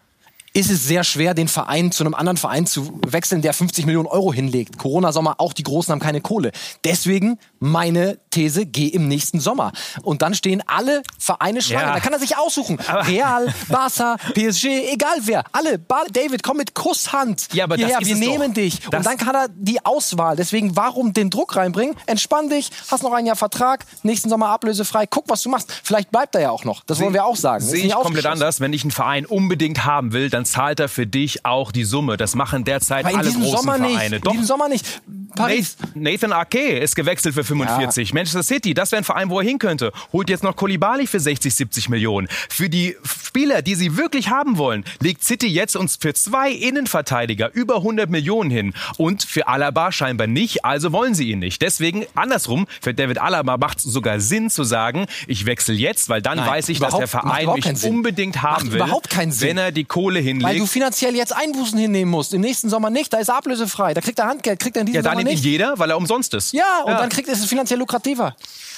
ist 0.54 0.70
es 0.70 0.86
sehr 0.86 1.04
schwer, 1.04 1.34
den 1.34 1.48
Verein 1.48 1.92
zu 1.92 2.02
einem 2.02 2.14
anderen 2.14 2.36
Verein 2.36 2.66
zu 2.66 3.00
wechseln, 3.06 3.42
der 3.42 3.52
50 3.52 3.86
Millionen 3.86 4.08
Euro 4.08 4.32
hinlegt. 4.32 4.78
Corona-Sommer, 4.78 5.36
auch 5.38 5.52
die 5.52 5.62
Großen 5.62 5.92
haben 5.92 6.00
keine 6.00 6.20
Kohle. 6.20 6.52
Deswegen 6.84 7.38
meine 7.60 8.18
These, 8.30 8.66
geh 8.66 8.86
im 8.88 9.08
nächsten 9.08 9.40
Sommer. 9.40 9.72
Und 10.02 10.22
dann 10.22 10.34
stehen 10.34 10.62
alle 10.66 11.02
Vereine 11.18 11.62
schlange. 11.62 11.86
Ja. 11.88 11.94
Da 11.94 12.00
kann 12.00 12.12
er 12.12 12.18
sich 12.18 12.36
aussuchen. 12.36 12.78
Real, 13.06 13.52
Barca, 13.68 14.16
PSG, 14.34 14.92
egal 14.92 15.16
wer. 15.22 15.44
Alle. 15.52 15.78
Ba 15.78 16.02
David, 16.12 16.42
komm 16.42 16.58
mit 16.58 16.74
Kusshand 16.74 17.48
Ja, 17.52 17.64
aber 17.64 17.76
das 17.76 17.86
hierher. 17.86 18.00
ist 18.02 18.06
Wir 18.08 18.14
es 18.14 18.20
doch. 18.20 18.26
nehmen 18.26 18.54
dich. 18.54 18.80
Das- 18.90 18.98
Und 19.00 19.06
dann 19.06 19.16
kann 19.18 19.34
er 19.34 19.48
die 19.54 19.84
Auswahl. 19.84 20.36
Deswegen, 20.36 20.76
warum 20.76 21.12
den 21.12 21.30
Druck 21.30 21.56
reinbringen? 21.56 21.94
Entspann 22.06 22.48
dich, 22.48 22.70
hast 22.90 23.02
noch 23.02 23.12
ein 23.12 23.26
Jahr 23.26 23.36
Vertrag, 23.36 23.84
nächsten 24.02 24.28
Sommer 24.28 24.48
ablösefrei, 24.48 25.06
guck, 25.06 25.28
was 25.28 25.42
du 25.42 25.48
machst. 25.48 25.72
Vielleicht 25.82 26.10
bleibt 26.10 26.34
er 26.34 26.40
ja 26.42 26.50
auch 26.50 26.64
noch. 26.64 26.84
Das 26.84 27.00
wollen 27.00 27.14
wir 27.14 27.24
auch 27.24 27.36
sagen. 27.36 27.64
Sehe 27.64 27.82
nicht 27.84 27.86
ich 27.86 27.94
komplett 27.94 28.26
anders. 28.26 28.60
Wenn 28.60 28.72
dich 28.72 28.84
ein 28.84 28.90
Verein 28.90 29.26
unbedingt 29.26 29.84
haben 29.84 30.12
will, 30.12 30.30
dann 30.30 30.44
zahlt 30.44 30.80
er 30.80 30.88
für 30.88 31.06
dich 31.06 31.44
auch 31.44 31.72
die 31.72 31.84
Summe. 31.84 32.16
Das 32.16 32.34
machen 32.34 32.64
derzeit 32.64 33.08
in 33.10 33.16
alle 33.16 33.30
großen 33.32 33.50
Sommer 33.56 33.78
nicht. 33.78 33.94
Vereine. 33.96 34.16
In 34.16 34.22
Doch. 34.22 34.32
diesem 34.32 34.46
Sommer 34.46 34.68
nicht. 34.68 35.00
Paris. 35.34 35.76
Nathan 35.94 36.32
Ake 36.32 36.78
ist 36.78 36.96
gewechselt 36.96 37.34
für 37.34 37.44
45. 37.48 38.14
Manchester 38.14 38.42
City, 38.42 38.74
das 38.74 38.92
wäre 38.92 39.02
ein 39.02 39.04
Verein, 39.04 39.30
wo 39.30 39.40
er 39.40 39.46
hin 39.46 39.58
könnte. 39.58 39.92
Holt 40.12 40.30
jetzt 40.30 40.44
noch 40.44 40.56
Kolibali 40.56 41.06
für 41.06 41.20
60, 41.20 41.54
70 41.54 41.88
Millionen. 41.88 42.28
Für 42.48 42.68
die 42.68 42.96
Spieler, 43.04 43.62
die 43.62 43.74
sie 43.74 43.96
wirklich 43.96 44.30
haben 44.30 44.58
wollen, 44.58 44.84
legt 45.00 45.24
City 45.24 45.48
jetzt 45.48 45.76
uns 45.76 45.96
für 45.96 46.14
zwei 46.14 46.50
Innenverteidiger 46.50 47.52
über 47.52 47.76
100 47.76 48.10
Millionen 48.10 48.50
hin. 48.50 48.74
Und 48.96 49.22
für 49.22 49.48
Alaba 49.48 49.92
scheinbar 49.92 50.26
nicht, 50.26 50.64
also 50.64 50.92
wollen 50.92 51.14
sie 51.14 51.30
ihn 51.30 51.38
nicht. 51.38 51.62
Deswegen, 51.62 52.06
andersrum, 52.14 52.66
für 52.80 52.94
David 52.94 53.18
Alaba 53.18 53.56
macht 53.56 53.78
es 53.78 53.84
sogar 53.84 54.20
Sinn 54.20 54.50
zu 54.50 54.64
sagen, 54.64 55.06
ich 55.26 55.46
wechsle 55.46 55.74
jetzt, 55.74 56.08
weil 56.08 56.22
dann 56.22 56.38
Nein, 56.38 56.48
weiß 56.48 56.68
ich, 56.68 56.78
dass 56.78 56.96
der 56.96 57.08
Verein 57.08 57.48
mich 57.54 57.84
unbedingt 57.84 58.42
haben 58.42 58.66
Macht 58.66 58.72
will. 58.72 58.80
überhaupt 58.80 59.10
keinen 59.10 59.32
Sinn. 59.32 59.48
Wenn 59.48 59.58
er 59.58 59.72
die 59.72 59.84
Kohle 59.84 60.20
hinlegt. 60.20 60.48
Weil 60.48 60.58
du 60.58 60.66
finanziell 60.66 61.14
jetzt 61.14 61.34
Einbußen 61.34 61.78
hinnehmen 61.78 62.10
musst. 62.10 62.34
Im 62.34 62.40
nächsten 62.40 62.68
Sommer 62.68 62.90
nicht. 62.90 63.12
Da 63.12 63.18
ist 63.18 63.28
er 63.28 63.36
ablösefrei. 63.36 63.94
Da 63.94 64.00
kriegt 64.00 64.18
er 64.18 64.26
Handgeld. 64.26 64.58
Kriegt 64.60 64.76
er 64.76 64.80
in 64.80 64.86
diesem 64.86 64.96
ja, 64.96 65.02
dann 65.02 65.12
Sommer 65.18 65.24
nimmt 65.24 65.44
ihn 65.44 65.50
jeder, 65.50 65.78
weil 65.78 65.90
er 65.90 65.96
umsonst 65.96 66.34
ist. 66.34 66.52
Ja, 66.52 66.82
und 66.84 66.92
dann 66.92 67.08
kriegt 67.08 67.28
es 67.42 67.48
finanziell 67.48 67.78
lukrativer. 67.78 68.34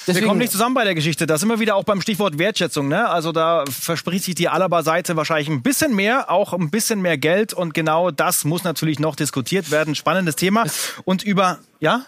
Wir 0.06 0.14
Deswegen, 0.14 0.28
kommen 0.28 0.38
nicht 0.40 0.52
zusammen 0.52 0.74
bei 0.74 0.84
der 0.84 0.94
Geschichte. 0.94 1.26
Da 1.26 1.36
sind 1.36 1.48
wir 1.48 1.60
wieder 1.60 1.76
auch 1.76 1.84
beim 1.84 2.00
Stichwort 2.00 2.38
Wertschätzung. 2.38 2.88
Ne? 2.88 3.06
Also 3.08 3.32
da 3.32 3.64
verspricht 3.70 4.24
sich 4.24 4.34
die 4.34 4.48
Alaba-Seite 4.48 5.14
wahrscheinlich 5.14 5.48
ein 5.48 5.62
bisschen 5.62 5.94
mehr, 5.94 6.30
auch 6.30 6.54
ein 6.54 6.70
bisschen 6.70 7.02
mehr 7.02 7.18
Geld. 7.18 7.52
Und 7.52 7.74
genau 7.74 8.10
das 8.10 8.44
muss 8.44 8.64
natürlich 8.64 8.98
noch 8.98 9.14
diskutiert 9.14 9.70
werden. 9.70 9.94
Spannendes 9.94 10.36
Thema. 10.36 10.64
Und 11.04 11.22
über, 11.22 11.58
ja? 11.80 12.06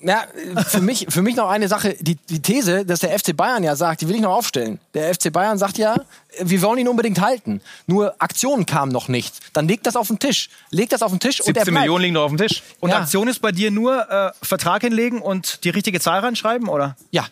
Ja, 0.00 0.24
für 0.66 0.80
mich, 0.80 1.06
für 1.10 1.20
mich 1.20 1.36
noch 1.36 1.50
eine 1.50 1.68
Sache, 1.68 1.96
die, 2.00 2.16
die 2.16 2.40
These, 2.40 2.86
dass 2.86 3.00
der 3.00 3.16
FC 3.18 3.36
Bayern 3.36 3.62
ja 3.62 3.76
sagt, 3.76 4.00
die 4.00 4.08
will 4.08 4.16
ich 4.16 4.22
noch 4.22 4.34
aufstellen. 4.34 4.80
Der 4.94 5.14
FC 5.14 5.30
Bayern 5.30 5.58
sagt 5.58 5.76
ja, 5.76 5.94
wir 6.42 6.62
wollen 6.62 6.78
ihn 6.78 6.88
unbedingt 6.88 7.20
halten. 7.20 7.60
Nur 7.86 8.14
Aktionen 8.18 8.66
kamen 8.66 8.92
noch 8.92 9.08
nicht. 9.08 9.34
Dann 9.52 9.68
legt 9.68 9.86
das 9.86 9.96
auf 9.96 10.08
den 10.08 10.18
Tisch. 10.18 10.48
Legt 10.70 10.92
das 10.92 11.02
auf 11.02 11.10
den 11.10 11.20
Tisch 11.20 11.40
und 11.40 11.48
er 11.56 11.62
17 11.64 11.72
bleibt. 11.74 11.82
Millionen 11.84 12.02
liegen 12.02 12.14
noch 12.14 12.22
auf 12.24 12.30
dem 12.30 12.38
Tisch. 12.38 12.62
Und 12.80 12.90
Ja. 12.90 12.98
Aktion 12.98 13.28
ist 13.28 13.40
bei 13.40 13.52
dir 13.52 13.70
nur 13.70 14.10
äh, 14.10 14.30
Vertrag 14.42 14.82
hinlegen 14.82 15.20
und 15.22 15.64
die 15.64 15.70
richtige 15.70 16.00
Zahl 16.00 16.20
reinschreiben, 16.20 16.68
oder? 16.68 16.96
Ja. 17.10 17.26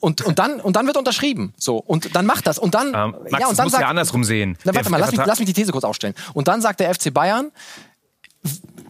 Und, 0.00 0.20
und, 0.20 0.38
dann, 0.38 0.60
und 0.60 0.76
dann 0.76 0.86
wird 0.86 0.98
unterschrieben. 0.98 1.54
So. 1.56 1.78
Und 1.78 2.14
dann 2.14 2.26
macht 2.26 2.46
das. 2.46 2.58
Und 2.58 2.74
dann, 2.74 2.88
Ähm, 2.88 2.92
Max, 2.92 3.32
ja, 3.32 3.38
das 3.38 3.48
und 3.50 3.58
dann 3.58 3.68
du 3.70 3.78
ja 3.78 3.88
andersrum 3.88 4.22
sehen. 4.24 4.58
Na, 4.64 4.72
Der- 4.72 4.78
warte 4.80 4.90
mal, 4.90 4.98
lass 4.98 5.12
mich, 5.12 5.20
lass 5.24 5.38
mich 5.38 5.46
die 5.46 5.54
These 5.54 5.72
kurz 5.72 5.84
aufstellen. 5.84 6.14
Und 6.34 6.46
dann 6.48 6.60
sagt 6.60 6.80
der 6.80 6.94
FC 6.94 7.12
Bayern, 7.12 7.50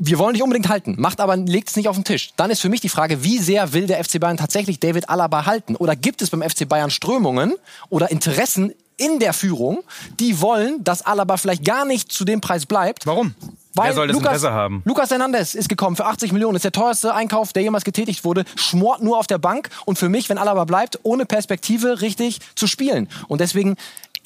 wir 0.01 0.19
wollen 0.19 0.35
dich 0.35 0.43
unbedingt 0.43 0.69
halten, 0.69 0.97
macht 0.99 1.21
aber, 1.21 1.37
legt 1.37 1.69
es 1.69 1.77
nicht 1.77 1.89
auf 1.89 1.95
den 1.97 2.03
Tisch. 2.03 2.33
Dann 2.37 2.51
ist 2.51 2.61
für 2.61 2.69
mich 2.69 2.81
die 2.81 2.89
Frage, 2.89 3.23
wie 3.23 3.39
sehr 3.39 3.73
will 3.73 3.87
der 3.87 4.03
FC 4.05 4.19
Bayern 4.19 4.37
tatsächlich 4.37 4.81
David 4.81 5.09
Alaba 5.09 5.47
halten? 5.47 5.77
Oder 5.77 5.95
gibt 5.95 6.21
es 6.23 6.31
beim 6.31 6.43
FC 6.43 6.69
Bayern 6.69 6.91
Strömungen 6.91 7.55
oder 7.91 8.11
Interessen 8.11 8.73
in 8.97 9.19
der 9.19 9.33
Führung, 9.33 9.83
die 10.21 10.41
wollen, 10.41 10.83
dass 10.85 11.03
Alaba 11.03 11.37
vielleicht 11.37 11.65
gar 11.65 11.85
nicht 11.85 12.13
zu 12.13 12.25
dem 12.25 12.41
Preis 12.41 12.67
bleibt? 12.67 13.07
Warum? 13.07 13.35
Weil 13.75 13.89
Wer 13.89 13.95
soll 13.95 14.07
das 14.07 14.17
Lukas, 14.17 14.45
haben? 14.45 14.83
Lukas 14.85 15.11
Hernandez 15.11 15.55
ist 15.55 15.69
gekommen 15.69 15.97
für 15.97 16.07
80 16.07 16.33
Millionen. 16.33 16.55
Ist 16.55 16.65
der 16.65 16.73
teuerste 16.73 17.13
Einkauf, 17.13 17.53
der 17.53 17.63
jemals 17.63 17.85
getätigt 17.85 18.25
wurde. 18.25 18.45
Schmort 18.55 19.03
nur 19.03 19.19
auf 19.19 19.27
der 19.27 19.39
Bank. 19.39 19.69
Und 19.85 19.99
für 19.99 20.09
mich, 20.09 20.29
wenn 20.29 20.39
Alaba 20.39 20.65
bleibt, 20.65 21.01
ohne 21.03 21.27
Perspektive 21.27 22.01
richtig 22.01 22.39
zu 22.55 22.69
spielen. 22.69 23.09
Und 23.27 23.41
deswegen, 23.41 23.75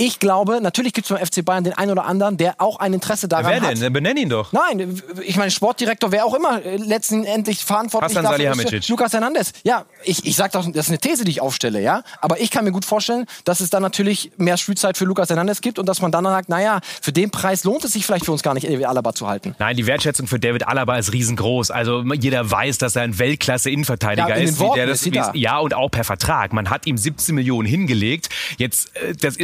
Ich 0.01 0.21
glaube, 0.21 0.61
natürlich 0.61 0.93
gibt 0.93 1.11
es 1.11 1.17
beim 1.17 1.25
FC 1.27 1.45
Bayern 1.45 1.65
den 1.65 1.73
einen 1.75 1.91
oder 1.91 2.05
anderen, 2.07 2.37
der 2.37 2.55
auch 2.61 2.79
ein 2.79 2.95
Interesse 2.95 3.27
daran 3.29 3.47
Wer 3.47 3.61
hat. 3.61 3.81
denn? 3.81 3.93
Benenn 3.93 4.17
ihn 4.17 4.29
doch. 4.29 4.53
Nein, 4.53 5.03
ich 5.23 5.37
meine, 5.37 5.51
Sportdirektor, 5.51 6.13
wer 6.13 6.25
auch 6.25 6.35
immer 6.35 6.65
äh, 6.65 6.77
letztendlich 6.77 7.65
verantwortlich 7.65 8.17
Hasan 8.17 8.39
dafür 8.41 8.73
ist. 8.75 8.89
Lukas 8.89 9.13
Hernandez. 9.13 9.53
Ja, 9.65 9.85
ich, 10.05 10.25
ich 10.25 10.37
sag 10.37 10.53
doch, 10.53 10.65
das 10.67 10.87
ist 10.87 10.89
eine 10.91 10.99
These, 10.99 11.25
die 11.25 11.33
ich 11.33 11.41
aufstelle, 11.41 11.81
ja. 11.83 12.03
Aber 12.21 12.41
ich 12.41 12.51
kann 12.51 12.65
mir 12.65 12.73
gut 12.73 12.85
vorstellen, 12.85 13.27
dass 13.45 13.61
es 13.61 13.71
dann 13.71 13.83
natürlich 13.83 14.31
mehr 14.37 14.57
Spielzeit 14.57 14.97
für 14.97 15.05
Lukas 15.05 15.29
Hernandez 15.31 15.61
gibt 15.61 15.79
und 15.79 15.87
dass 15.87 16.01
man 16.01 16.13
dann 16.13 16.25
sagt, 16.25 16.49
naja, 16.49 16.81
für 17.03 17.13
den 17.13 17.31
Preis 17.31 17.65
lohnt 17.65 17.85
es 17.85 17.93
sich 17.93 18.07
vielleicht 18.07 18.25
für 18.25 18.33
uns 18.33 18.43
gar 18.43 18.55
nicht, 18.55 18.67
David 18.69 18.87
Alaba 18.87 19.13
zu 19.15 19.27
halten. 19.27 19.55
Nein, 19.59 19.77
die 19.77 19.87
Wertschätzung 19.87 20.27
für 20.29 20.39
David 20.39 20.69
Alaba 20.69 20.97
ist 20.97 21.13
riesengroß. 21.13 21.71
Also 21.73 22.05
jeder 22.15 22.49
weiß, 22.49 22.79
dass 22.79 22.95
er 22.97 23.03
ein 23.03 23.19
Weltklasse-Innenverteidiger 23.19 24.29
Ja, 24.29 24.35
in 24.37 24.49
ist. 24.49 24.59
Worten 24.61 24.77
der 24.77 24.89
ist 24.89 25.01
sie 25.03 25.13
wie 25.13 25.19
es- 25.19 25.27
da. 25.27 25.33
ja, 25.35 25.59
und 25.59 25.75
auch 25.75 25.89
per 25.91 26.05
Vertrag. 26.05 26.53
Man 26.53 26.71
hat 26.71 26.87
ihm 26.87 26.97
17 26.97 27.35
Millionen 27.35 27.67
hingelegt. 27.67 28.29
Jetzt, 28.59 28.95
äh, 28.97 29.15
das, 29.15 29.37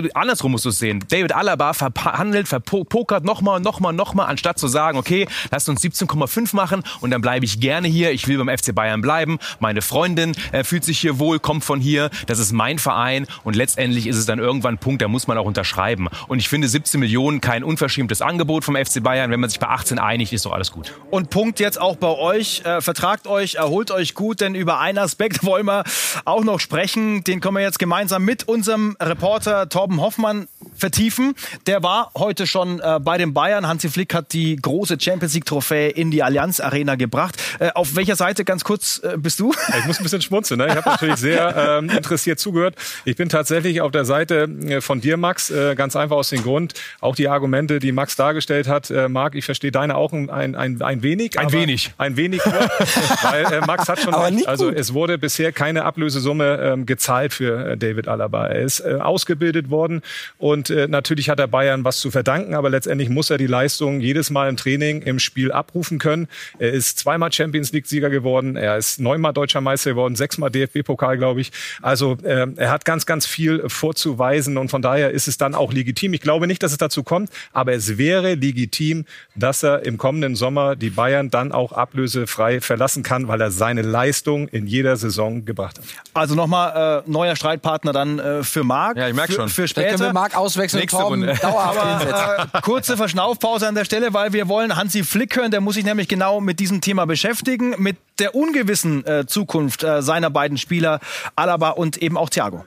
andersrum 0.44 0.52
musst 0.52 0.64
du 0.64 0.68
es 0.70 0.78
sehen. 0.78 1.02
David 1.08 1.32
Alaba 1.32 1.72
verhandelt, 1.72 2.48
verpokert 2.48 3.24
nochmal, 3.24 3.60
nochmal, 3.60 3.92
nochmal, 3.92 4.26
anstatt 4.26 4.58
zu 4.58 4.68
sagen, 4.68 4.98
okay, 4.98 5.26
lasst 5.50 5.68
uns 5.68 5.82
17,5 5.82 6.54
machen 6.54 6.82
und 7.00 7.10
dann 7.10 7.20
bleibe 7.20 7.44
ich 7.44 7.60
gerne 7.60 7.88
hier. 7.88 8.12
Ich 8.12 8.28
will 8.28 8.38
beim 8.38 8.56
FC 8.56 8.74
Bayern 8.74 9.00
bleiben. 9.00 9.38
Meine 9.60 9.82
Freundin 9.82 10.34
äh, 10.52 10.64
fühlt 10.64 10.84
sich 10.84 10.98
hier 10.98 11.18
wohl, 11.18 11.38
kommt 11.38 11.64
von 11.64 11.80
hier. 11.80 12.10
Das 12.26 12.38
ist 12.38 12.52
mein 12.52 12.78
Verein 12.78 13.26
und 13.42 13.56
letztendlich 13.56 14.06
ist 14.06 14.16
es 14.16 14.26
dann 14.26 14.38
irgendwann 14.38 14.74
ein 14.74 14.78
Punkt, 14.78 15.02
da 15.02 15.08
muss 15.08 15.26
man 15.26 15.38
auch 15.38 15.46
unterschreiben. 15.46 16.08
Und 16.28 16.38
ich 16.38 16.48
finde 16.48 16.68
17 16.68 17.00
Millionen 17.00 17.40
kein 17.40 17.64
unverschämtes 17.64 18.20
Angebot 18.20 18.64
vom 18.64 18.76
FC 18.76 19.02
Bayern. 19.02 19.30
Wenn 19.30 19.40
man 19.40 19.50
sich 19.50 19.60
bei 19.60 19.68
18 19.68 19.98
einigt, 19.98 20.32
ist 20.32 20.44
doch 20.44 20.52
alles 20.52 20.72
gut. 20.72 20.92
Und 21.10 21.30
Punkt 21.30 21.60
jetzt 21.60 21.80
auch 21.80 21.96
bei 21.96 22.08
euch. 22.08 22.62
Äh, 22.64 22.80
vertragt 22.80 23.26
euch, 23.26 23.54
erholt 23.54 23.90
euch 23.90 24.14
gut, 24.14 24.40
denn 24.40 24.54
über 24.54 24.80
einen 24.80 24.98
Aspekt 24.98 25.44
wollen 25.44 25.66
wir 25.66 25.84
auch 26.24 26.44
noch 26.44 26.60
sprechen. 26.60 27.24
Den 27.24 27.40
können 27.40 27.56
wir 27.56 27.62
jetzt 27.62 27.78
gemeinsam 27.78 28.24
mit 28.24 28.46
unserem 28.48 28.96
Reporter 29.00 29.68
Torben 29.68 30.00
Hoffmann 30.00 30.33
vertiefen. 30.76 31.34
Der 31.66 31.82
war 31.82 32.10
heute 32.16 32.46
schon 32.46 32.80
äh, 32.80 32.98
bei 33.00 33.18
den 33.18 33.32
Bayern. 33.34 33.66
Hansi 33.66 33.88
Flick 33.88 34.14
hat 34.14 34.32
die 34.32 34.56
große 34.56 34.96
Champions 35.00 35.34
League 35.34 35.44
Trophäe 35.46 35.88
in 35.90 36.10
die 36.10 36.22
Allianz 36.22 36.60
Arena 36.60 36.94
gebracht. 36.96 37.36
Äh, 37.58 37.70
auf 37.74 37.96
welcher 37.96 38.16
Seite 38.16 38.44
ganz 38.44 38.64
kurz 38.64 39.00
äh, 39.04 39.16
bist 39.16 39.40
du? 39.40 39.52
Ich 39.78 39.86
muss 39.86 39.98
ein 39.98 40.02
bisschen 40.02 40.22
schmunzeln. 40.22 40.58
Ne? 40.58 40.66
Ich 40.68 40.74
habe 40.74 40.88
natürlich 40.90 41.16
sehr 41.16 41.78
ähm, 41.78 41.90
interessiert 41.90 42.38
zugehört. 42.38 42.74
Ich 43.04 43.16
bin 43.16 43.28
tatsächlich 43.28 43.80
auf 43.80 43.92
der 43.92 44.04
Seite 44.04 44.48
äh, 44.66 44.80
von 44.80 45.00
dir, 45.00 45.16
Max, 45.16 45.50
äh, 45.50 45.74
ganz 45.74 45.96
einfach 45.96 46.16
aus 46.16 46.30
dem 46.30 46.42
Grund, 46.42 46.74
auch 47.00 47.14
die 47.14 47.28
Argumente, 47.28 47.78
die 47.78 47.92
Max 47.92 48.16
dargestellt 48.16 48.68
hat. 48.68 48.90
Äh, 48.90 49.08
Marc, 49.08 49.34
ich 49.34 49.44
verstehe 49.44 49.70
deine 49.72 49.96
auch 49.96 50.12
ein, 50.12 50.30
ein, 50.30 50.54
ein, 50.54 50.82
ein 50.82 51.02
wenig. 51.02 51.38
Ein 51.38 51.52
wenig. 51.52 51.92
Ein 51.98 52.16
wenig, 52.16 52.40
weil 52.44 53.44
äh, 53.52 53.60
Max 53.66 53.88
hat 53.88 54.00
schon 54.00 54.14
Aber 54.14 54.24
recht. 54.24 54.34
nicht 54.36 54.48
Also 54.48 54.66
gut. 54.68 54.78
es 54.78 54.92
wurde 54.94 55.18
bisher 55.18 55.52
keine 55.52 55.84
Ablösesumme 55.84 56.58
ähm, 56.62 56.86
gezahlt 56.86 57.32
für 57.32 57.70
äh, 57.72 57.76
David 57.76 58.08
Alaba. 58.08 58.46
Er 58.48 58.62
ist 58.62 58.80
äh, 58.80 58.94
ausgebildet 59.00 59.70
worden 59.70 60.02
und 60.38 60.70
äh, 60.70 60.88
natürlich 60.88 61.28
hat 61.28 61.40
er 61.40 61.48
Bayern 61.48 61.84
was 61.84 61.98
zu 61.98 62.10
verdanken, 62.10 62.54
aber 62.54 62.70
letztendlich 62.70 63.08
muss 63.08 63.30
er 63.30 63.38
die 63.38 63.46
Leistung 63.46 64.00
jedes 64.00 64.30
Mal 64.30 64.48
im 64.48 64.56
Training, 64.56 65.02
im 65.02 65.18
Spiel 65.18 65.52
abrufen 65.52 65.98
können. 65.98 66.28
Er 66.58 66.72
ist 66.72 66.98
zweimal 66.98 67.32
Champions 67.32 67.72
League-Sieger 67.72 68.10
geworden, 68.10 68.56
er 68.56 68.76
ist 68.76 69.00
neunmal 69.00 69.32
deutscher 69.32 69.60
Meister 69.60 69.90
geworden, 69.90 70.16
sechsmal 70.16 70.50
DFB-Pokal, 70.50 71.18
glaube 71.18 71.40
ich. 71.40 71.52
Also 71.82 72.16
äh, 72.22 72.46
er 72.56 72.70
hat 72.70 72.84
ganz, 72.84 73.06
ganz 73.06 73.26
viel 73.26 73.64
vorzuweisen 73.68 74.56
und 74.56 74.70
von 74.70 74.82
daher 74.82 75.10
ist 75.10 75.28
es 75.28 75.38
dann 75.38 75.54
auch 75.54 75.72
legitim. 75.72 76.14
Ich 76.14 76.20
glaube 76.20 76.46
nicht, 76.46 76.62
dass 76.62 76.72
es 76.72 76.78
dazu 76.78 77.02
kommt, 77.02 77.30
aber 77.52 77.72
es 77.72 77.98
wäre 77.98 78.34
legitim, 78.34 79.04
dass 79.34 79.62
er 79.62 79.84
im 79.84 79.98
kommenden 79.98 80.36
Sommer 80.36 80.76
die 80.76 80.90
Bayern 80.90 81.30
dann 81.30 81.52
auch 81.52 81.72
ablösefrei 81.72 82.60
verlassen 82.60 83.02
kann, 83.02 83.28
weil 83.28 83.40
er 83.40 83.50
seine 83.50 83.82
Leistung 83.82 84.48
in 84.48 84.66
jeder 84.66 84.96
Saison 84.96 85.44
gebracht 85.44 85.78
hat. 85.78 85.84
Also 86.14 86.34
nochmal 86.34 87.02
äh, 87.06 87.10
neuer 87.10 87.36
Streitpartner 87.36 87.92
dann 87.92 88.18
äh, 88.18 88.42
für 88.42 88.64
Marc. 88.64 88.96
Ja, 88.96 89.08
ich 89.08 89.14
merk 89.14 89.28
für, 89.28 89.34
schon. 89.34 89.48
Für 89.48 89.68
später. 89.68 90.12
Marc 90.14 90.34
auswechseln 90.34 90.80
Nächste 90.80 90.96
Torben 90.96 91.24
Runde. 91.24 91.38
dauerhaft 91.42 92.00
hinsetzen. 92.00 92.50
Äh, 92.54 92.60
kurze 92.62 92.96
Verschnaufpause 92.96 93.68
an 93.68 93.74
der 93.74 93.84
Stelle, 93.84 94.14
weil 94.14 94.32
wir 94.32 94.48
wollen 94.48 94.74
Hansi 94.76 95.04
Flick 95.04 95.36
hören. 95.36 95.50
Der 95.50 95.60
muss 95.60 95.74
sich 95.74 95.84
nämlich 95.84 96.08
genau 96.08 96.40
mit 96.40 96.60
diesem 96.60 96.80
Thema 96.80 97.04
beschäftigen, 97.04 97.74
mit 97.78 97.98
der 98.18 98.34
ungewissen 98.34 99.04
äh, 99.06 99.26
Zukunft 99.26 99.84
äh, 99.84 100.00
seiner 100.00 100.30
beiden 100.30 100.56
Spieler, 100.56 101.00
Alaba 101.36 101.70
und 101.70 101.98
eben 101.98 102.16
auch 102.16 102.30
Thiago. 102.30 102.64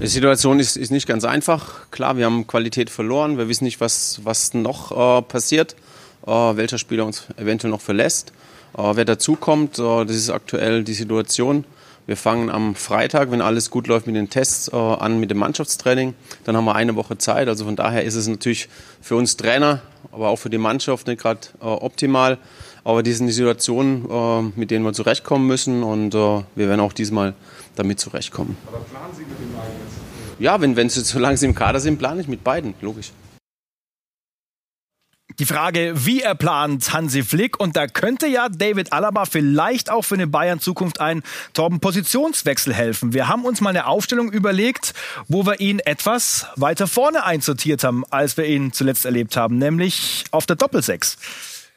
Die 0.00 0.06
Situation 0.06 0.60
ist, 0.60 0.76
ist 0.76 0.90
nicht 0.92 1.08
ganz 1.08 1.24
einfach. 1.24 1.90
Klar, 1.90 2.16
wir 2.16 2.26
haben 2.26 2.46
Qualität 2.46 2.88
verloren. 2.90 3.36
Wir 3.36 3.48
wissen 3.48 3.64
nicht, 3.64 3.80
was, 3.80 4.20
was 4.22 4.54
noch 4.54 4.92
äh, 4.92 5.22
passiert, 5.22 5.74
äh, 6.26 6.30
welcher 6.30 6.78
Spieler 6.78 7.04
uns 7.04 7.24
eventuell 7.36 7.72
noch 7.72 7.80
verlässt. 7.80 8.32
Äh, 8.76 8.82
wer 8.94 9.04
dazukommt, 9.04 9.78
äh, 9.78 10.04
das 10.04 10.14
ist 10.14 10.30
aktuell 10.30 10.84
die 10.84 10.94
Situation. 10.94 11.64
Wir 12.08 12.16
fangen 12.16 12.48
am 12.48 12.74
Freitag, 12.74 13.30
wenn 13.30 13.42
alles 13.42 13.68
gut 13.68 13.86
läuft 13.86 14.06
mit 14.06 14.16
den 14.16 14.30
Tests, 14.30 14.68
äh, 14.72 14.76
an 14.76 15.20
mit 15.20 15.30
dem 15.30 15.36
Mannschaftstraining. 15.36 16.14
Dann 16.44 16.56
haben 16.56 16.64
wir 16.64 16.74
eine 16.74 16.96
Woche 16.96 17.18
Zeit. 17.18 17.48
Also 17.48 17.66
von 17.66 17.76
daher 17.76 18.02
ist 18.02 18.14
es 18.14 18.26
natürlich 18.26 18.70
für 19.02 19.14
uns 19.14 19.36
Trainer, 19.36 19.82
aber 20.10 20.30
auch 20.30 20.36
für 20.36 20.48
die 20.48 20.56
Mannschaft 20.56 21.06
nicht 21.06 21.20
gerade 21.20 21.40
äh, 21.60 21.66
optimal. 21.66 22.38
Aber 22.82 23.02
die 23.02 23.12
sind 23.12 23.26
die 23.26 23.34
Situationen, 23.34 24.08
äh, 24.10 24.42
mit 24.58 24.70
denen 24.70 24.86
wir 24.86 24.94
zurechtkommen 24.94 25.46
müssen 25.46 25.82
und 25.82 26.14
äh, 26.14 26.18
wir 26.18 26.46
werden 26.56 26.80
auch 26.80 26.94
diesmal 26.94 27.34
damit 27.76 28.00
zurechtkommen. 28.00 28.56
Aber 28.66 28.78
planen 28.78 29.12
Sie 29.14 29.24
mit 29.24 29.38
den 29.38 29.52
beiden 29.52 29.74
jetzt? 29.84 30.40
Ja, 30.40 30.58
wenn, 30.62 30.76
wenn 30.76 30.88
sie, 30.88 31.02
solange 31.02 31.36
sie 31.36 31.44
im 31.44 31.54
Kader 31.54 31.78
sind, 31.78 31.98
plane 31.98 32.22
ich 32.22 32.28
mit 32.28 32.42
beiden, 32.42 32.72
logisch. 32.80 33.12
Die 35.38 35.46
Frage, 35.46 35.92
wie 35.94 36.20
er 36.20 36.34
plant 36.34 36.92
Hansi 36.92 37.22
Flick 37.22 37.60
und 37.60 37.76
da 37.76 37.86
könnte 37.86 38.26
ja 38.26 38.48
David 38.48 38.92
Alaba 38.92 39.24
vielleicht 39.24 39.88
auch 39.88 40.02
für 40.02 40.16
eine 40.16 40.26
Bayern 40.26 40.58
Zukunft 40.58 41.00
ein 41.00 41.22
Torben 41.52 41.78
Positionswechsel 41.78 42.74
helfen. 42.74 43.12
Wir 43.12 43.28
haben 43.28 43.44
uns 43.44 43.60
mal 43.60 43.70
eine 43.70 43.86
Aufstellung 43.86 44.32
überlegt, 44.32 44.94
wo 45.28 45.46
wir 45.46 45.60
ihn 45.60 45.78
etwas 45.78 46.46
weiter 46.56 46.88
vorne 46.88 47.24
einsortiert 47.24 47.84
haben, 47.84 48.04
als 48.10 48.36
wir 48.36 48.46
ihn 48.46 48.72
zuletzt 48.72 49.04
erlebt 49.04 49.36
haben, 49.36 49.58
nämlich 49.58 50.24
auf 50.32 50.44
der 50.44 50.56
Doppelsechs. 50.56 51.18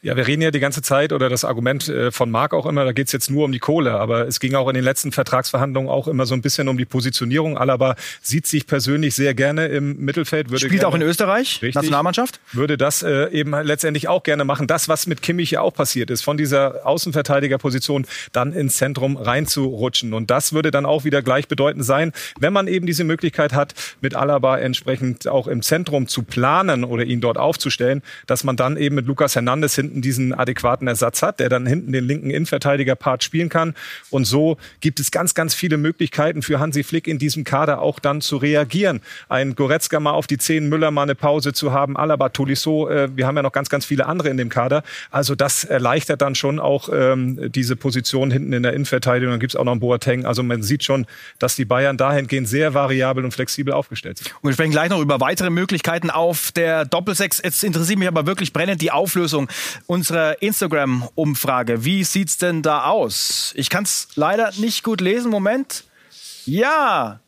Ja, 0.03 0.15
wir 0.15 0.25
reden 0.25 0.41
ja 0.41 0.49
die 0.49 0.59
ganze 0.59 0.81
Zeit 0.81 1.13
oder 1.13 1.29
das 1.29 1.45
Argument 1.45 1.87
äh, 1.87 2.09
von 2.09 2.31
Marc 2.31 2.55
auch 2.55 2.65
immer, 2.65 2.85
da 2.85 2.91
geht's 2.91 3.11
jetzt 3.11 3.29
nur 3.29 3.45
um 3.45 3.51
die 3.51 3.59
Kohle, 3.59 3.99
aber 3.99 4.27
es 4.27 4.39
ging 4.39 4.55
auch 4.55 4.67
in 4.67 4.73
den 4.73 4.83
letzten 4.83 5.11
Vertragsverhandlungen 5.11 5.91
auch 5.91 6.07
immer 6.07 6.25
so 6.25 6.33
ein 6.33 6.41
bisschen 6.41 6.67
um 6.69 6.77
die 6.79 6.85
Positionierung. 6.85 7.55
Alaba 7.55 7.95
sieht 8.23 8.47
sich 8.47 8.65
persönlich 8.65 9.13
sehr 9.13 9.35
gerne 9.35 9.67
im 9.67 9.97
Mittelfeld. 9.97 10.49
Würde 10.49 10.57
Spielt 10.57 10.81
gerne, 10.81 10.87
auch 10.87 10.95
in 10.95 11.03
Österreich, 11.03 11.61
Richtig. 11.61 11.75
Nationalmannschaft. 11.75 12.39
Würde 12.51 12.79
das 12.79 13.03
äh, 13.03 13.29
eben 13.29 13.51
letztendlich 13.51 14.07
auch 14.07 14.23
gerne 14.23 14.43
machen. 14.43 14.65
Das, 14.65 14.89
was 14.89 15.05
mit 15.05 15.21
Kimmich 15.21 15.51
ja 15.51 15.61
auch 15.61 15.75
passiert 15.75 16.09
ist, 16.09 16.23
von 16.23 16.35
dieser 16.35 16.87
Außenverteidigerposition 16.87 18.07
dann 18.31 18.53
ins 18.53 18.77
Zentrum 18.77 19.17
reinzurutschen. 19.17 20.15
Und 20.15 20.31
das 20.31 20.51
würde 20.51 20.71
dann 20.71 20.87
auch 20.87 21.03
wieder 21.03 21.21
gleichbedeutend 21.21 21.85
sein, 21.85 22.11
wenn 22.39 22.53
man 22.53 22.67
eben 22.67 22.87
diese 22.87 23.03
Möglichkeit 23.03 23.53
hat, 23.53 23.75
mit 24.01 24.15
Alaba 24.15 24.57
entsprechend 24.57 25.27
auch 25.27 25.45
im 25.45 25.61
Zentrum 25.61 26.07
zu 26.07 26.23
planen 26.23 26.83
oder 26.85 27.03
ihn 27.03 27.21
dort 27.21 27.37
aufzustellen, 27.37 28.01
dass 28.25 28.43
man 28.43 28.55
dann 28.55 28.77
eben 28.77 28.95
mit 28.95 29.05
Lukas 29.05 29.35
Hernandez 29.35 29.75
hinten 29.75 29.90
diesen 29.99 30.33
adäquaten 30.33 30.87
Ersatz 30.87 31.21
hat, 31.21 31.41
der 31.41 31.49
dann 31.49 31.65
hinten 31.65 31.91
den 31.91 32.05
linken 32.05 32.29
Innenverteidiger-Part 32.29 33.23
spielen 33.23 33.49
kann. 33.49 33.75
Und 34.09 34.23
so 34.23 34.57
gibt 34.79 35.01
es 35.01 35.11
ganz, 35.11 35.33
ganz 35.33 35.53
viele 35.53 35.77
Möglichkeiten 35.77 36.41
für 36.41 36.59
Hansi 36.59 36.83
Flick 36.83 37.07
in 37.07 37.19
diesem 37.19 37.43
Kader 37.43 37.81
auch 37.81 37.99
dann 37.99 38.21
zu 38.21 38.37
reagieren. 38.37 39.01
Ein 39.27 39.55
Goretzka 39.55 39.99
mal 39.99 40.11
auf 40.11 40.27
die 40.27 40.37
Zehn, 40.37 40.69
Müller 40.69 40.91
mal 40.91 41.03
eine 41.03 41.15
Pause 41.15 41.51
zu 41.51 41.73
haben, 41.73 41.97
Alaba, 41.97 42.29
Tolisso, 42.29 42.87
äh, 42.87 43.09
wir 43.15 43.27
haben 43.27 43.35
ja 43.35 43.43
noch 43.43 43.51
ganz, 43.51 43.69
ganz 43.69 43.85
viele 43.85 44.05
andere 44.05 44.29
in 44.29 44.37
dem 44.37 44.49
Kader. 44.49 44.83
Also 45.09 45.35
das 45.35 45.63
erleichtert 45.63 46.21
dann 46.21 46.35
schon 46.35 46.59
auch 46.59 46.89
ähm, 46.93 47.51
diese 47.51 47.75
Position 47.75 48.31
hinten 48.31 48.53
in 48.53 48.63
der 48.63 48.73
Innenverteidigung. 48.73 49.31
Dann 49.31 49.39
gibt 49.39 49.53
es 49.53 49.55
auch 49.55 49.65
noch 49.65 49.71
einen 49.71 49.81
Boateng. 49.81 50.25
Also 50.25 50.43
man 50.43 50.63
sieht 50.63 50.83
schon, 50.83 51.05
dass 51.39 51.55
die 51.55 51.65
Bayern 51.65 51.97
dahingehend 51.97 52.47
sehr 52.47 52.73
variabel 52.73 53.23
und 53.23 53.31
flexibel 53.31 53.73
aufgestellt 53.73 54.19
sind. 54.19 54.33
Und 54.41 54.49
wir 54.49 54.53
sprechen 54.53 54.71
gleich 54.71 54.89
noch 54.89 54.99
über 54.99 55.19
weitere 55.19 55.49
Möglichkeiten 55.49 56.09
auf 56.09 56.51
der 56.51 56.85
Doppelsechs. 56.85 57.41
Jetzt 57.43 57.63
interessiert 57.63 57.99
mich 57.99 58.07
aber 58.07 58.25
wirklich 58.25 58.53
brennend 58.53 58.81
die 58.81 58.91
Auflösung 58.91 59.49
unserer 59.87 60.41
Instagram-Umfrage. 60.41 61.83
Wie 61.85 62.03
sieht's 62.03 62.37
denn 62.37 62.61
da 62.61 62.85
aus? 62.85 63.53
Ich 63.55 63.69
kann 63.69 63.83
es 63.83 64.07
leider 64.15 64.51
nicht 64.57 64.83
gut 64.83 65.01
lesen. 65.01 65.31
Moment. 65.31 65.83
Ja, 66.45 67.19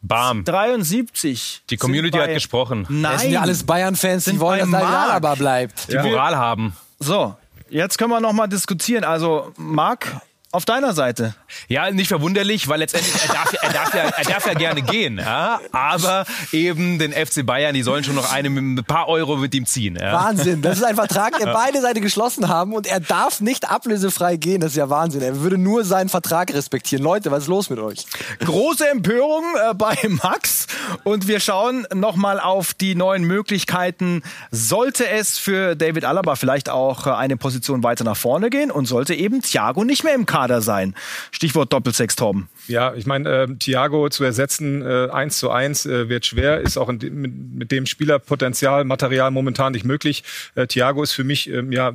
Bam. 0.00 0.44
73. 0.44 1.62
Die 1.70 1.76
Community 1.76 2.16
bei- 2.16 2.24
hat 2.24 2.34
gesprochen. 2.34 2.86
Nein. 2.88 3.12
Das 3.12 3.22
sind 3.22 3.32
ja 3.32 3.40
alles 3.40 3.64
Bayern-Fans, 3.64 4.24
die 4.24 4.30
Sind 4.30 4.40
wollen, 4.40 4.60
dass 4.60 4.68
Marc. 4.68 4.84
Alaba 5.10 5.34
bleibt. 5.34 5.90
Die 5.92 5.96
Moral 5.98 6.36
haben. 6.36 6.76
So, 7.00 7.36
jetzt 7.68 7.98
können 7.98 8.10
wir 8.10 8.20
noch 8.20 8.32
mal 8.32 8.46
diskutieren. 8.46 9.04
Also, 9.04 9.52
Marc, 9.56 10.20
auf 10.50 10.64
deiner 10.64 10.94
Seite. 10.94 11.34
Ja, 11.68 11.90
nicht 11.90 12.08
verwunderlich, 12.08 12.68
weil 12.68 12.78
letztendlich 12.78 13.14
er 13.22 13.34
darf, 13.34 13.52
ja- 13.52 13.60
er 13.62 13.72
darf, 13.72 13.94
ja, 13.94 14.00
er 14.16 14.24
darf 14.24 14.46
ja 14.46 14.54
gerne 14.54 14.80
gehen. 14.82 15.18
Ja? 15.18 15.60
Aber 15.72 16.24
eben 16.52 16.98
den 16.98 17.12
FC 17.12 17.44
Bayern, 17.44 17.74
die 17.74 17.82
sollen 17.82 18.02
schon 18.04 18.14
noch 18.14 18.32
eine 18.32 18.48
mit 18.48 18.62
ein 18.78 18.84
paar 18.84 19.08
Euro 19.08 19.36
mit 19.36 19.54
ihm 19.54 19.66
ziehen. 19.66 19.96
Ja? 20.00 20.12
Wahnsinn. 20.14 20.62
Das 20.62 20.78
ist 20.78 20.84
ein 20.84 20.94
Vertrag, 20.94 21.36
der 21.38 21.52
beide 21.52 21.80
Seiten 21.82 22.00
geschlossen 22.00 22.48
haben 22.48 22.72
und 22.72 22.86
er 22.86 23.00
darf 23.00 23.40
nicht 23.40 23.70
ablösefrei 23.70 24.36
gehen. 24.36 24.60
Das 24.60 24.70
ist 24.72 24.76
ja 24.76 24.88
Wahnsinn. 24.88 25.20
Er 25.22 25.40
würde 25.40 25.58
nur 25.58 25.84
seinen 25.84 26.08
Vertrag 26.08 26.52
respektieren. 26.54 27.04
Leute, 27.04 27.30
was 27.30 27.42
ist 27.44 27.48
los 27.48 27.68
mit 27.68 27.78
euch? 27.78 28.06
Große 28.40 28.88
Empörung 28.88 29.44
äh, 29.70 29.74
bei 29.74 29.96
Max 30.08 30.66
und 31.04 31.28
wir 31.28 31.40
schauen 31.40 31.86
noch 31.94 32.16
mal 32.16 32.40
auf 32.40 32.72
die 32.72 32.94
neuen 32.94 33.24
Möglichkeiten. 33.24 34.22
Sollte 34.50 35.08
es 35.08 35.36
für 35.38 35.76
David 35.76 36.04
Alaba 36.04 36.36
vielleicht 36.36 36.70
auch 36.70 37.06
äh, 37.06 37.10
eine 37.10 37.36
Position 37.36 37.82
weiter 37.82 38.04
nach 38.04 38.16
vorne 38.16 38.48
gehen 38.48 38.70
und 38.70 38.86
sollte 38.86 39.14
eben 39.14 39.42
Thiago 39.42 39.84
nicht 39.84 40.04
mehr 40.04 40.14
im 40.14 40.24
Kader 40.38 40.60
sein? 40.60 40.94
Stichwort 41.32 41.72
Doppelsechs, 41.72 42.14
Torben. 42.14 42.48
Ja, 42.68 42.94
ich 42.94 43.06
meine, 43.06 43.28
äh, 43.28 43.48
Thiago 43.58 44.08
zu 44.08 44.22
ersetzen, 44.22 44.82
äh, 44.82 45.28
zu 45.30 45.50
eins 45.50 45.84
äh, 45.84 46.08
wird 46.08 46.26
schwer, 46.26 46.60
ist 46.60 46.76
auch 46.76 46.92
de 46.96 47.10
mit, 47.10 47.32
mit, 47.54 47.72
dem 47.72 47.86
Spielerpotenzial, 47.86 48.84
Material 48.84 49.32
momentan 49.32 49.72
nicht 49.72 49.84
möglich. 49.84 50.22
Äh, 50.54 50.68
Thiago 50.68 51.02
ist 51.02 51.12
für 51.12 51.24
mich 51.24 51.50
äh, 51.50 51.64
ja 51.70 51.92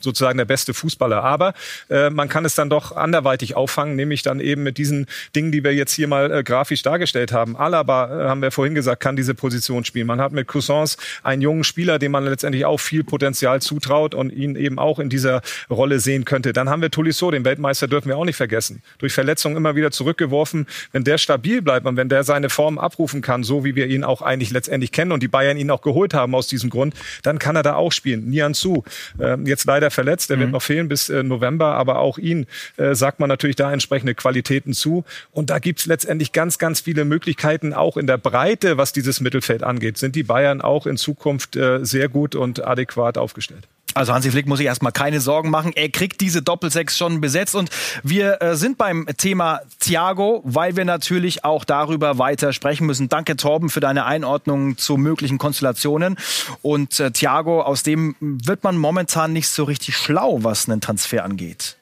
sozusagen 0.00 0.36
der 0.36 0.44
beste 0.44 0.74
Fußballer, 0.74 1.24
aber 1.24 1.54
äh, 1.88 2.10
man 2.10 2.28
kann 2.28 2.44
es 2.44 2.54
dann 2.54 2.68
doch 2.68 2.94
anderweitig 2.94 3.56
auffangen, 3.56 3.96
nämlich 3.96 4.22
dann 4.22 4.40
eben 4.40 4.62
mit 4.62 4.76
diesen 4.76 5.06
Dingen, 5.34 5.52
die 5.52 5.64
wir 5.64 5.74
jetzt 5.74 5.94
hier 5.94 6.06
mal 6.06 6.30
äh, 6.30 6.42
grafisch 6.42 6.82
dargestellt 6.82 7.32
haben. 7.32 7.56
Alaba, 7.56 8.26
äh, 8.26 8.28
haben 8.28 8.42
wir 8.42 8.50
vorhin 8.50 8.74
gesagt, 8.74 9.02
kann 9.02 9.16
diese 9.16 9.34
Position 9.34 9.86
spielen. 9.86 10.06
Man 10.06 10.20
hat 10.20 10.32
mit 10.32 10.48
Cousins 10.48 10.98
einen 11.22 11.40
jungen 11.40 11.64
Spieler, 11.64 11.98
dem 11.98 12.12
man 12.12 12.24
letztendlich 12.24 12.66
auch 12.66 12.78
viel 12.78 13.04
Potenzial 13.04 13.62
zutraut 13.62 14.14
und 14.14 14.30
ihn 14.30 14.54
eben 14.54 14.78
auch 14.78 14.98
in 14.98 15.08
dieser 15.08 15.40
Rolle 15.70 15.98
sehen 15.98 16.26
könnte. 16.26 16.52
Dann 16.52 16.68
haben 16.68 16.82
wir 16.82 16.90
Tolisso, 16.90 17.30
den 17.30 17.44
Weltmeister 17.44 17.85
dürfen 17.86 18.08
wir 18.08 18.16
auch 18.16 18.24
nicht 18.24 18.36
vergessen. 18.36 18.82
Durch 18.98 19.12
Verletzungen 19.12 19.56
immer 19.56 19.76
wieder 19.76 19.90
zurück 19.90 20.06
zurückgeworfen. 20.06 20.66
Wenn 20.92 21.04
der 21.04 21.18
stabil 21.18 21.62
bleibt 21.62 21.86
und 21.86 21.96
wenn 21.96 22.08
der 22.08 22.24
seine 22.24 22.48
Form 22.48 22.78
abrufen 22.78 23.22
kann, 23.22 23.42
so 23.42 23.64
wie 23.64 23.74
wir 23.74 23.86
ihn 23.86 24.04
auch 24.04 24.22
eigentlich 24.22 24.50
letztendlich 24.50 24.92
kennen 24.92 25.12
und 25.12 25.22
die 25.22 25.28
Bayern 25.28 25.56
ihn 25.56 25.70
auch 25.70 25.82
geholt 25.82 26.14
haben 26.14 26.34
aus 26.34 26.46
diesem 26.46 26.70
Grund, 26.70 26.94
dann 27.22 27.38
kann 27.38 27.56
er 27.56 27.62
da 27.62 27.74
auch 27.74 27.92
spielen. 27.92 28.28
Nian 28.30 28.54
Zu, 28.54 28.84
äh, 29.18 29.36
jetzt 29.44 29.66
leider 29.66 29.90
verletzt, 29.90 30.30
der 30.30 30.36
mhm. 30.36 30.40
wird 30.42 30.50
noch 30.52 30.62
fehlen 30.62 30.88
bis 30.88 31.08
äh, 31.08 31.22
November, 31.22 31.74
aber 31.74 31.98
auch 31.98 32.18
ihn 32.18 32.46
äh, 32.76 32.94
sagt 32.94 33.20
man 33.20 33.28
natürlich 33.28 33.56
da 33.56 33.72
entsprechende 33.72 34.14
Qualitäten 34.14 34.72
zu. 34.72 35.04
Und 35.32 35.50
da 35.50 35.58
gibt's 35.58 35.86
letztendlich 35.86 36.32
ganz, 36.32 36.58
ganz 36.58 36.80
viele 36.80 37.04
Möglichkeiten, 37.04 37.72
auch 37.72 37.96
in 37.96 38.06
der 38.06 38.18
Breite, 38.18 38.78
was 38.78 38.92
dieses 38.92 39.20
Mittelfeld 39.20 39.62
angeht, 39.62 39.98
sind 39.98 40.14
die 40.16 40.22
Bayern 40.22 40.60
auch 40.60 40.86
in 40.86 40.96
Zukunft 40.96 41.56
äh, 41.56 41.84
sehr 41.84 42.08
gut 42.08 42.34
und 42.34 42.64
adäquat 42.64 43.18
aufgestellt. 43.18 43.68
Also 43.96 44.12
Hansi 44.12 44.30
Flick 44.30 44.46
muss 44.46 44.58
sich 44.58 44.66
erstmal 44.66 44.92
keine 44.92 45.20
Sorgen 45.20 45.48
machen. 45.48 45.72
Er 45.74 45.88
kriegt 45.88 46.20
diese 46.20 46.42
Doppelsechs 46.42 46.98
schon 46.98 47.22
besetzt. 47.22 47.54
Und 47.54 47.70
wir 48.02 48.42
äh, 48.42 48.54
sind 48.54 48.76
beim 48.76 49.06
Thema 49.16 49.60
Thiago, 49.80 50.42
weil 50.44 50.76
wir 50.76 50.84
natürlich 50.84 51.44
auch 51.44 51.64
darüber 51.64 52.18
weiter 52.18 52.52
sprechen 52.52 52.86
müssen. 52.86 53.08
Danke, 53.08 53.36
Torben, 53.36 53.70
für 53.70 53.80
deine 53.80 54.04
Einordnung 54.04 54.76
zu 54.76 54.98
möglichen 54.98 55.38
Konstellationen. 55.38 56.16
Und 56.60 57.00
äh, 57.00 57.10
Thiago, 57.10 57.62
aus 57.62 57.82
dem 57.82 58.16
wird 58.20 58.64
man 58.64 58.76
momentan 58.76 59.32
nicht 59.32 59.48
so 59.48 59.64
richtig 59.64 59.96
schlau, 59.96 60.44
was 60.44 60.68
einen 60.68 60.82
Transfer 60.82 61.24
angeht. 61.24 61.76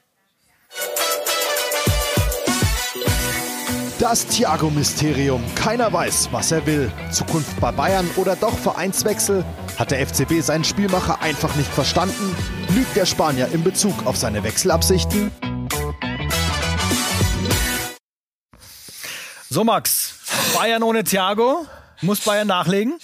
Das 4.04 4.26
Thiago-Mysterium. 4.26 5.42
Keiner 5.54 5.90
weiß, 5.90 6.28
was 6.30 6.52
er 6.52 6.66
will. 6.66 6.92
Zukunft 7.10 7.58
bei 7.58 7.72
Bayern 7.72 8.06
oder 8.16 8.36
doch 8.36 8.52
Vereinswechsel? 8.52 9.42
Hat 9.78 9.92
der 9.92 10.06
FCB 10.06 10.42
seinen 10.42 10.62
Spielmacher 10.62 11.22
einfach 11.22 11.56
nicht 11.56 11.70
verstanden? 11.70 12.36
Lügt 12.74 12.94
der 12.96 13.06
Spanier 13.06 13.48
in 13.50 13.64
Bezug 13.64 14.06
auf 14.06 14.18
seine 14.18 14.44
Wechselabsichten? 14.44 15.30
So, 19.48 19.64
Max. 19.64 20.16
Bayern 20.54 20.82
ohne 20.82 21.02
Thiago? 21.02 21.64
Muss 22.02 22.20
Bayern 22.20 22.48
nachlegen? 22.48 22.98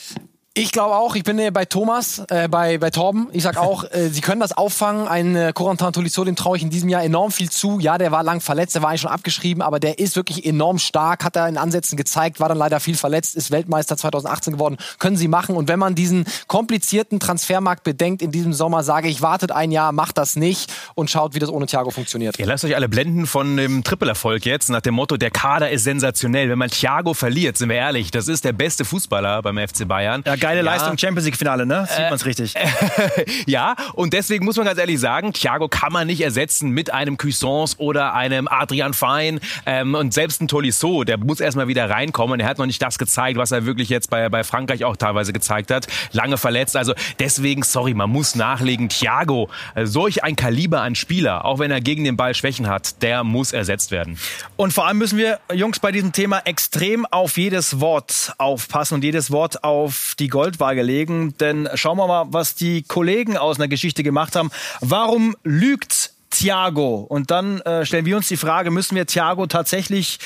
Ich 0.54 0.72
glaube 0.72 0.96
auch, 0.96 1.14
ich 1.14 1.22
bin 1.22 1.38
äh, 1.38 1.52
bei 1.52 1.64
Thomas, 1.64 2.24
äh, 2.28 2.48
bei, 2.48 2.76
bei 2.78 2.90
Torben. 2.90 3.28
Ich 3.30 3.44
sag 3.44 3.56
auch, 3.56 3.84
äh, 3.84 4.08
sie 4.08 4.20
können 4.20 4.40
das 4.40 4.50
auffangen. 4.50 5.06
Ein 5.06 5.36
äh, 5.36 5.52
Corentin 5.54 5.92
Tolisso, 5.92 6.24
dem 6.24 6.34
traue 6.34 6.56
ich 6.56 6.64
in 6.64 6.70
diesem 6.70 6.88
Jahr 6.88 7.04
enorm 7.04 7.30
viel 7.30 7.48
zu. 7.48 7.78
Ja, 7.78 7.98
der 7.98 8.10
war 8.10 8.24
lang 8.24 8.40
verletzt, 8.40 8.74
der 8.74 8.82
war 8.82 8.88
eigentlich 8.88 9.02
schon 9.02 9.12
abgeschrieben, 9.12 9.62
aber 9.62 9.78
der 9.78 10.00
ist 10.00 10.16
wirklich 10.16 10.44
enorm 10.44 10.80
stark, 10.80 11.22
hat 11.22 11.36
er 11.36 11.46
in 11.46 11.56
Ansätzen 11.56 11.96
gezeigt, 11.96 12.40
war 12.40 12.48
dann 12.48 12.58
leider 12.58 12.80
viel 12.80 12.96
verletzt, 12.96 13.36
ist 13.36 13.52
Weltmeister 13.52 13.96
2018 13.96 14.54
geworden. 14.54 14.76
Können 14.98 15.16
sie 15.16 15.28
machen. 15.28 15.54
Und 15.54 15.68
wenn 15.68 15.78
man 15.78 15.94
diesen 15.94 16.24
komplizierten 16.48 17.20
Transfermarkt 17.20 17.84
bedenkt 17.84 18.20
in 18.20 18.32
diesem 18.32 18.52
Sommer, 18.52 18.82
sage 18.82 19.06
ich, 19.06 19.22
wartet 19.22 19.52
ein 19.52 19.70
Jahr, 19.70 19.92
macht 19.92 20.18
das 20.18 20.34
nicht 20.34 20.72
und 20.96 21.12
schaut, 21.12 21.36
wie 21.36 21.38
das 21.38 21.48
ohne 21.48 21.66
Thiago 21.66 21.92
funktioniert. 21.92 22.40
Ihr 22.40 22.46
lasst 22.46 22.64
euch 22.64 22.74
alle 22.74 22.88
blenden 22.88 23.28
von 23.28 23.56
dem 23.56 23.84
Triple-Erfolg 23.84 24.44
jetzt, 24.46 24.68
nach 24.68 24.80
dem 24.80 24.94
Motto, 24.94 25.16
der 25.16 25.30
Kader 25.30 25.70
ist 25.70 25.84
sensationell. 25.84 26.48
Wenn 26.48 26.58
man 26.58 26.70
Thiago 26.70 27.14
verliert, 27.14 27.56
sind 27.56 27.68
wir 27.68 27.76
ehrlich, 27.76 28.10
das 28.10 28.26
ist 28.26 28.44
der 28.44 28.52
beste 28.52 28.84
Fußballer 28.84 29.42
beim 29.42 29.56
FC 29.56 29.86
Bayern. 29.86 30.24
Ja, 30.26 30.39
geile 30.40 30.58
ja. 30.58 30.64
Leistung, 30.64 30.98
Champions 30.98 31.26
League-Finale, 31.26 31.66
ne? 31.66 31.86
Sieht 31.88 31.98
äh, 31.98 32.10
man's 32.10 32.26
richtig. 32.26 32.54
ja, 33.46 33.74
und 33.94 34.12
deswegen 34.12 34.44
muss 34.44 34.56
man 34.56 34.66
ganz 34.66 34.78
ehrlich 34.78 34.98
sagen, 34.98 35.32
Thiago 35.32 35.68
kann 35.68 35.92
man 35.92 36.06
nicht 36.06 36.20
ersetzen 36.20 36.70
mit 36.70 36.92
einem 36.92 37.16
Cuisance 37.16 37.76
oder 37.78 38.14
einem 38.14 38.48
Adrian 38.48 38.94
Fein 38.94 39.40
ähm, 39.66 39.94
und 39.94 40.14
selbst 40.14 40.40
ein 40.42 40.48
Tolisso, 40.48 41.04
der 41.04 41.18
muss 41.18 41.40
erstmal 41.40 41.68
wieder 41.68 41.88
reinkommen. 41.88 42.40
Er 42.40 42.48
hat 42.48 42.58
noch 42.58 42.66
nicht 42.66 42.82
das 42.82 42.98
gezeigt, 42.98 43.38
was 43.38 43.52
er 43.52 43.66
wirklich 43.66 43.88
jetzt 43.88 44.10
bei, 44.10 44.28
bei 44.28 44.44
Frankreich 44.44 44.84
auch 44.84 44.96
teilweise 44.96 45.32
gezeigt 45.32 45.70
hat. 45.70 45.86
Lange 46.12 46.38
verletzt, 46.38 46.76
also 46.76 46.94
deswegen, 47.18 47.62
sorry, 47.62 47.94
man 47.94 48.10
muss 48.10 48.34
nachlegen. 48.34 48.88
Thiago, 48.88 49.50
äh, 49.74 49.86
solch 49.86 50.24
ein 50.24 50.36
Kaliber 50.36 50.80
an 50.82 50.94
Spieler, 50.94 51.44
auch 51.44 51.58
wenn 51.58 51.70
er 51.70 51.80
gegen 51.80 52.04
den 52.04 52.16
Ball 52.16 52.34
Schwächen 52.34 52.68
hat, 52.68 53.02
der 53.02 53.24
muss 53.24 53.52
ersetzt 53.52 53.90
werden. 53.90 54.18
Und 54.56 54.72
vor 54.72 54.86
allem 54.86 54.98
müssen 54.98 55.18
wir, 55.18 55.40
Jungs, 55.52 55.78
bei 55.78 55.92
diesem 55.92 56.12
Thema 56.12 56.40
extrem 56.44 57.06
auf 57.06 57.36
jedes 57.36 57.80
Wort 57.80 58.32
aufpassen 58.38 58.94
und 58.94 59.04
jedes 59.04 59.30
Wort 59.30 59.64
auf 59.64 60.14
die 60.18 60.28
Goldwaage 60.30 60.70
Umfrage 60.70 60.82
legen, 60.82 61.36
denn 61.38 61.68
schauen 61.74 61.98
wir 61.98 62.06
mal, 62.06 62.26
was 62.30 62.54
die 62.54 62.82
Kollegen 62.82 63.36
aus 63.36 63.58
einer 63.58 63.68
Geschichte 63.68 64.02
gemacht 64.02 64.36
haben. 64.36 64.50
Warum 64.80 65.36
lügt 65.42 66.12
Thiago? 66.30 67.06
Und 67.08 67.30
dann 67.30 67.60
äh, 67.62 67.84
stellen 67.84 68.06
wir 68.06 68.16
uns 68.16 68.28
die 68.28 68.36
Frage, 68.36 68.70
müssen 68.70 68.94
wir 68.94 69.06
Thiago 69.06 69.46
tatsächlich 69.46 70.18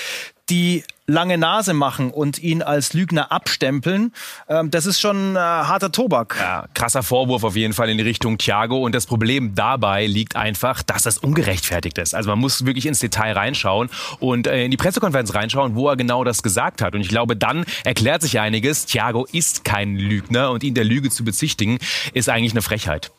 die 0.50 0.84
lange 1.06 1.38
Nase 1.38 1.74
machen 1.74 2.10
und 2.10 2.38
ihn 2.38 2.62
als 2.62 2.94
Lügner 2.94 3.30
abstempeln, 3.30 4.12
ähm, 4.48 4.70
das 4.70 4.86
ist 4.86 5.00
schon 5.00 5.36
äh, 5.36 5.38
harter 5.38 5.92
Tobak. 5.92 6.36
Ja, 6.38 6.66
krasser 6.74 7.02
Vorwurf 7.02 7.44
auf 7.44 7.56
jeden 7.56 7.74
Fall 7.74 7.90
in 7.90 7.98
die 7.98 8.04
Richtung 8.04 8.38
Thiago. 8.38 8.78
Und 8.78 8.94
das 8.94 9.06
Problem 9.06 9.54
dabei 9.54 10.06
liegt 10.06 10.36
einfach, 10.36 10.82
dass 10.82 11.02
das 11.02 11.18
ungerechtfertigt 11.18 11.98
ist. 11.98 12.14
Also 12.14 12.30
man 12.30 12.38
muss 12.38 12.64
wirklich 12.64 12.86
ins 12.86 13.00
Detail 13.00 13.32
reinschauen 13.32 13.90
und 14.18 14.46
äh, 14.46 14.64
in 14.64 14.70
die 14.70 14.76
Pressekonferenz 14.76 15.34
reinschauen, 15.34 15.74
wo 15.74 15.88
er 15.88 15.96
genau 15.96 16.24
das 16.24 16.42
gesagt 16.42 16.82
hat. 16.82 16.94
Und 16.94 17.00
ich 17.00 17.08
glaube, 17.08 17.36
dann 17.36 17.64
erklärt 17.84 18.22
sich 18.22 18.40
einiges. 18.40 18.86
Thiago 18.86 19.26
ist 19.30 19.64
kein 19.64 19.96
Lügner 19.96 20.50
und 20.50 20.62
ihn 20.62 20.74
der 20.74 20.84
Lüge 20.84 21.10
zu 21.10 21.24
bezichtigen, 21.24 21.78
ist 22.12 22.28
eigentlich 22.28 22.52
eine 22.52 22.62
Frechheit. 22.62 23.10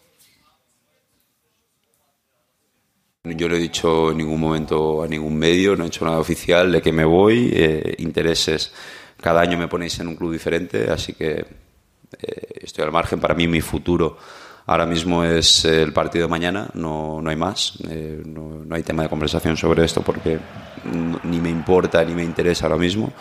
Yo 3.26 3.50
no 3.50 3.56
he 3.56 3.60
dicho 3.60 4.12
en 4.12 4.18
ningún 4.18 4.40
momento 4.40 5.04
a 5.04 5.08
ningún 5.08 5.36
medio, 5.36 5.76
no 5.76 5.84
he 5.84 5.88
hecho 5.88 6.06
nada 6.06 6.20
oficial 6.20 6.72
de 6.72 6.82
que 6.82 6.92
me 6.92 7.06
voy, 7.06 7.50
eh, 7.54 7.96
intereses. 8.00 8.72
Cada 9.20 9.42
año 9.42 9.58
me 9.58 9.68
ponéis 9.68 10.00
en 10.00 10.08
un 10.08 10.16
club 10.16 10.32
diferente, 10.32 10.90
así 10.92 11.14
que 11.14 11.46
eh, 12.22 12.48
estoy 12.62 12.84
al 12.84 12.92
margen. 12.92 13.20
Para 13.20 13.34
mí 13.34 13.48
mi 13.48 13.62
futuro 13.62 14.18
ahora 14.68 14.86
mismo 14.86 15.24
es 15.24 15.66
el 15.66 15.94
partido 15.94 16.26
de 16.26 16.30
mañana, 16.30 16.70
no, 16.74 17.22
no 17.22 17.30
hay 17.30 17.36
más. 17.36 17.78
Eh, 17.90 18.22
no, 18.26 18.64
no, 18.66 18.76
hay 18.76 18.84
tema 18.84 19.04
de 19.04 19.10
conversación 19.10 19.58
sobre 19.58 19.86
esto 19.86 20.02
porque 20.02 20.40
ni 21.24 21.40
me 21.40 21.50
importa 21.50 22.04
ni 22.04 22.14
me 22.14 22.24
interesa 22.24 22.66
ahora 22.66 22.78
mismo. 22.78 23.14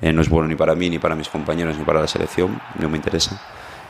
Eh, 0.00 0.12
no 0.12 0.20
es 0.20 0.28
bueno 0.28 0.48
ni 0.48 0.56
para 0.56 0.74
mí, 0.74 0.90
ni 0.90 0.98
para 0.98 1.14
mis 1.14 1.28
compañeros, 1.28 1.76
ni 1.78 1.84
para 1.84 2.00
la 2.00 2.06
selección, 2.06 2.60
no 2.78 2.88
me 2.88 2.96
interesa. 2.96 3.40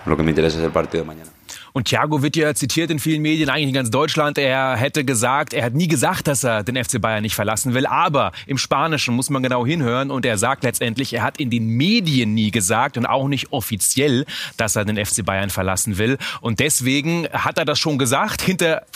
Lo 0.05 0.17
que 0.17 0.23
me 0.23 0.31
interesa 0.31 0.59
es 0.59 0.65
el 0.65 0.71
partido 0.71 1.03
de 1.03 1.09
mañana. 1.09 1.31
Und 1.77 1.89
Thiago 1.89 2.23
wird 2.23 2.37
ja 2.37 2.55
zitiert 2.55 2.91
in 2.91 2.99
vielen 2.99 3.21
Medien, 3.21 3.51
eigentlich 3.51 3.69
in 3.69 3.75
ganz 3.75 3.91
Deutschland. 3.91 4.39
Er 4.39 4.77
hätte 4.77 5.05
gesagt, 5.05 5.53
er 5.53 5.63
hat 5.63 5.75
nie 5.75 5.89
gesagt, 5.89 6.27
dass 6.27 6.43
er 6.43 6.65
den 6.65 6.83
FC 6.83 6.99
Bayern 7.03 7.21
nicht 7.21 7.35
verlassen 7.35 7.75
will. 7.75 7.85
Aber 7.85 8.33
im 8.47 8.57
Spanischen 8.57 9.15
muss 9.15 9.29
man 9.29 9.43
genau 9.43 9.67
hinhören. 9.67 10.11
Und 10.11 10.25
er 10.25 10.39
sagt 10.39 10.65
letztendlich, 10.65 11.13
er 11.13 11.23
hat 11.23 11.39
in 11.39 11.51
den 11.51 11.67
Medien 11.67 12.33
nie 12.33 12.51
gesagt 12.51 12.97
und 12.97 13.05
auch 13.05 13.29
nicht 13.29 13.53
offiziell, 13.53 14.25
dass 14.57 14.75
er 14.75 14.87
den 14.87 14.97
FC 14.97 15.23
Bayern 15.23 15.51
verlassen 15.51 15.99
will. 15.99 16.17
Und 16.41 16.61
deswegen 16.61 17.29
hat 17.31 17.59
er 17.59 17.67
das 17.67 17.79
schon 17.79 17.99
gesagt 17.99 18.41
hinter, 18.41 18.87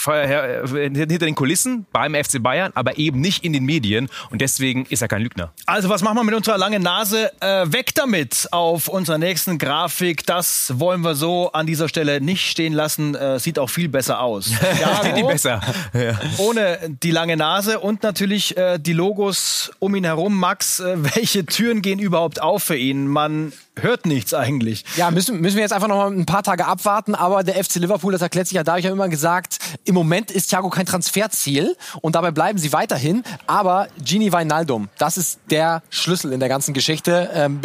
hinter 0.72 1.06
den 1.18 1.34
Kulissen 1.34 1.84
beim 1.92 2.14
FC 2.14 2.42
Bayern, 2.42 2.72
aber 2.74 2.96
eben 2.96 3.20
nicht 3.20 3.44
in 3.44 3.52
den 3.52 3.66
Medien. 3.66 4.08
Und 4.30 4.40
deswegen 4.40 4.86
ist 4.86 5.02
er 5.02 5.08
kein 5.08 5.20
Lügner. 5.20 5.52
Also 5.66 5.90
was 5.90 6.00
machen 6.00 6.16
wir 6.16 6.24
mit 6.24 6.34
unserer 6.34 6.56
langen 6.56 6.82
Nase? 6.82 7.30
Äh, 7.40 7.70
weg 7.70 7.94
damit 7.94 8.48
auf 8.52 8.88
unserer 8.88 9.18
nächsten 9.18 9.58
Grafik. 9.58 10.24
Das 10.24 10.72
wollen 10.78 11.02
wir 11.02 11.14
so 11.14 11.52
an 11.52 11.66
dieser 11.66 11.86
Stelle 11.86 12.22
nicht 12.22 12.50
stehen 12.50 12.69
stehen 12.70 12.72
lassen, 12.72 13.14
äh, 13.14 13.38
sieht 13.38 13.58
auch 13.58 13.70
viel 13.70 13.88
besser 13.88 14.20
aus. 14.20 14.50
Ja, 14.80 15.12
die 15.12 15.22
besser. 15.22 15.60
Ja. 15.92 16.18
Ohne 16.38 16.78
die 17.02 17.10
lange 17.10 17.36
Nase 17.36 17.80
und 17.80 18.02
natürlich 18.02 18.56
äh, 18.56 18.78
die 18.78 18.92
Logos 18.92 19.70
um 19.78 19.94
ihn 19.94 20.04
herum. 20.04 20.38
Max, 20.38 20.80
äh, 20.80 20.96
welche 21.14 21.44
Türen 21.44 21.82
gehen 21.82 21.98
überhaupt 21.98 22.40
auf 22.40 22.62
für 22.62 22.76
ihn? 22.76 23.06
Man 23.06 23.52
hört 23.78 24.06
nichts 24.06 24.32
eigentlich. 24.32 24.84
Ja, 24.96 25.10
müssen, 25.10 25.40
müssen 25.40 25.56
wir 25.56 25.62
jetzt 25.62 25.72
einfach 25.72 25.88
noch 25.88 25.96
mal 25.96 26.10
ein 26.10 26.26
paar 26.26 26.42
Tage 26.42 26.66
abwarten. 26.66 27.14
Aber 27.14 27.42
der 27.42 27.62
FC 27.62 27.76
Liverpool, 27.76 28.12
das 28.12 28.22
erklärt 28.22 28.46
sich 28.46 28.56
ja 28.56 28.62
dadurch, 28.62 28.84
ja 28.84 28.92
immer 28.92 29.08
gesagt, 29.08 29.58
im 29.84 29.94
Moment 29.94 30.30
ist 30.30 30.48
Thiago 30.50 30.70
kein 30.70 30.86
Transferziel 30.86 31.76
und 32.00 32.14
dabei 32.14 32.30
bleiben 32.30 32.58
sie 32.58 32.72
weiterhin. 32.72 33.22
Aber 33.46 33.88
Gini 34.02 34.32
Wijnaldum, 34.32 34.88
das 34.98 35.16
ist 35.18 35.40
der 35.50 35.82
Schlüssel 35.90 36.32
in 36.32 36.40
der 36.40 36.48
ganzen 36.48 36.74
Geschichte. 36.74 37.30
Ähm, 37.34 37.60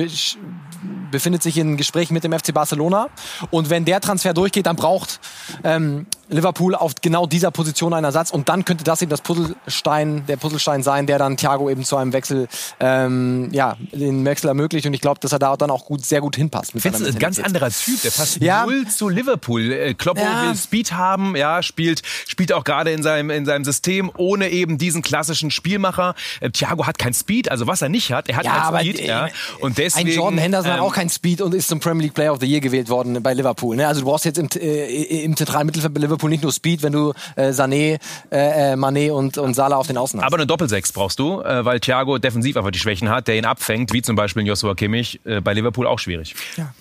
befindet 1.11 1.43
sich 1.43 1.57
in 1.57 1.77
Gesprächen 1.77 2.13
mit 2.13 2.23
dem 2.23 2.33
FC 2.33 2.53
Barcelona. 2.53 3.09
Und 3.51 3.69
wenn 3.69 3.85
der 3.85 4.01
Transfer 4.01 4.33
durchgeht, 4.33 4.65
dann 4.65 4.75
braucht 4.75 5.19
ähm, 5.63 6.05
Liverpool 6.29 6.75
auf 6.75 6.93
genau 7.01 7.25
dieser 7.27 7.51
Position 7.51 7.93
einen 7.93 8.05
Ersatz 8.05 8.31
und 8.31 8.49
dann 8.49 8.65
könnte 8.65 8.83
das 8.83 9.01
eben 9.01 9.09
das 9.09 9.21
Puzzlestein, 9.21 10.25
der 10.27 10.38
Puzzlestein 10.38 10.83
sein, 10.83 11.05
der 11.07 11.19
dann 11.19 11.38
Thiago 11.38 11.69
eben 11.69 11.83
zu 11.83 11.97
einem 11.97 12.13
Wechsel, 12.13 12.47
ähm, 12.79 13.49
ja, 13.51 13.77
den 13.91 14.25
Wechsel 14.25 14.47
ermöglicht 14.47 14.85
und 14.88 14.93
ich 14.93 15.01
glaube, 15.01 15.19
dass 15.19 15.31
er 15.31 15.39
da 15.39 15.55
dann 15.55 15.69
auch 15.71 15.85
gut, 15.85 16.03
sehr 16.05 16.21
gut 16.21 16.35
hinpasst. 16.35 16.71
Ich 16.75 16.81
finde 16.81 17.05
ein 17.05 17.19
ganz 17.19 17.39
anderer 17.39 17.69
Typ, 17.69 18.01
der 18.01 18.09
passt 18.09 18.41
Ja. 18.41 18.65
null 18.65 18.88
zu 18.88 19.09
Liverpool. 19.09 19.71
Äh, 19.71 19.93
Kloppo 19.93 20.21
Ja. 20.21 20.43
will 20.47 20.55
Speed 20.55 20.93
haben, 20.93 21.35
ja, 21.35 21.61
spielt, 21.61 22.01
spielt 22.27 22.51
auch 22.53 22.63
gerade 22.63 22.91
in 22.91 23.03
seinem, 23.03 23.29
in 23.29 23.45
seinem 23.45 23.63
System 23.63 24.11
ohne 24.17 24.49
eben 24.49 24.77
diesen 24.77 25.01
klassischen 25.03 25.51
Spielmacher. 25.51 26.15
Äh, 26.41 26.49
Thiago 26.49 26.88
hat 26.88 26.97
kein 26.97 27.13
Speed, 27.13 27.51
also 27.51 27.67
was 27.67 27.81
er 27.81 27.89
nicht 27.89 28.11
hat, 28.11 28.29
er 28.29 28.38
hat 28.38 28.45
Ja, 28.45 28.71
kein 28.71 28.79
Speed, 28.81 28.99
äh, 29.01 29.07
ja. 29.07 29.27
Und 29.59 29.77
deswegen, 29.77 30.09
ein 30.09 30.15
Jordan 30.15 30.39
Henderson 30.39 30.71
hat 30.71 30.79
ähm, 30.79 30.83
auch 30.85 30.93
kein 30.95 31.09
Speed 31.09 31.41
und 31.41 31.53
ist 31.53 31.67
zum 31.67 31.79
Premier 31.79 32.03
League 32.03 32.13
Player 32.15 32.31
of 32.33 32.39
the 32.39 32.47
Year 32.47 32.61
gewählt 32.61 32.89
worden 32.89 33.21
bei 33.21 33.33
Liverpool. 33.33 33.75
Ne? 33.75 33.88
Also 33.88 34.01
du 34.01 34.07
brauchst 34.07 34.25
jetzt 34.25 34.38
im, 34.39 34.47
äh, 34.55 35.23
im 35.23 35.35
zentralen 35.38 35.65
Mittelfeld 35.67 35.93
bei 35.93 35.99
Liverpool 35.99 36.14
nicht 36.23 36.43
nur 36.43 36.51
Speed, 36.51 36.84
wenn 36.84 36.93
du 36.93 37.13
äh, 37.36 37.49
Sané, 37.49 37.99
äh, 38.32 38.71
äh, 38.71 38.75
Mané 38.75 39.12
und, 39.12 39.38
und 39.38 39.54
Salah 39.54 39.78
auf 39.78 39.88
den 39.88 39.97
Außen 39.97 40.19
hast. 40.19 40.25
Aber 40.25 40.38
eine 40.38 40.47
Doppelsechs 40.47 40.91
brauchst 40.91 41.19
du, 41.19 41.41
äh, 41.41 41.65
weil 41.65 41.80
Thiago 41.80 42.17
defensiv 42.17 42.58
einfach 42.58 42.71
die 42.71 42.80
Schwächen 42.80 43.10
hat, 43.10 43.28
der 43.28 43.38
ihn 43.38 43.45
abfängt, 43.45 43.93
wie 43.93 44.01
zum 44.01 44.15
Beispiel 44.15 44.45
Joshua 44.45 44.75
Kimmich, 44.75 45.19
äh, 45.25 45.41
bei 45.41 45.54
Liverpool 45.54 45.88
auch 45.88 45.99
schwierig. 45.99 46.36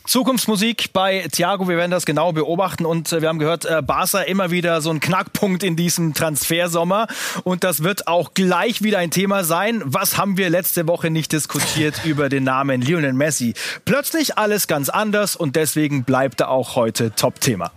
Zukunftsmusik 0.06 0.92
bei 0.92 1.26
Thiago, 1.30 1.68
wir 1.68 1.76
werden 1.76 1.90
das 1.90 2.06
genau 2.06 2.32
beobachten 2.32 2.84
und 2.86 3.12
äh, 3.12 3.22
wir 3.22 3.28
haben 3.28 3.38
gehört, 3.38 3.64
äh, 3.64 3.82
Barca 3.82 4.20
immer 4.20 4.50
wieder 4.50 4.80
so 4.80 4.90
ein 4.90 5.00
Knackpunkt 5.00 5.62
in 5.62 5.76
diesem 5.76 6.14
Transfersommer 6.14 7.06
und 7.44 7.64
das 7.64 7.82
wird 7.82 8.06
auch 8.06 8.34
gleich 8.34 8.82
wieder 8.82 8.98
ein 8.98 9.10
Thema 9.10 9.44
sein. 9.44 9.82
Was 9.84 10.18
haben 10.18 10.36
wir 10.36 10.50
letzte 10.50 10.86
Woche 10.86 11.10
nicht 11.10 11.32
diskutiert 11.32 12.00
über 12.04 12.28
den 12.28 12.44
Namen 12.44 12.80
Lionel 12.80 13.12
Messi? 13.12 13.54
Plötzlich 13.84 14.38
alles 14.38 14.66
ganz 14.66 14.88
anders 14.88 15.36
und 15.36 15.56
deswegen 15.56 16.04
bleibt 16.04 16.40
er 16.40 16.50
auch 16.50 16.76
heute 16.76 17.12
Top-Thema. 17.14 17.72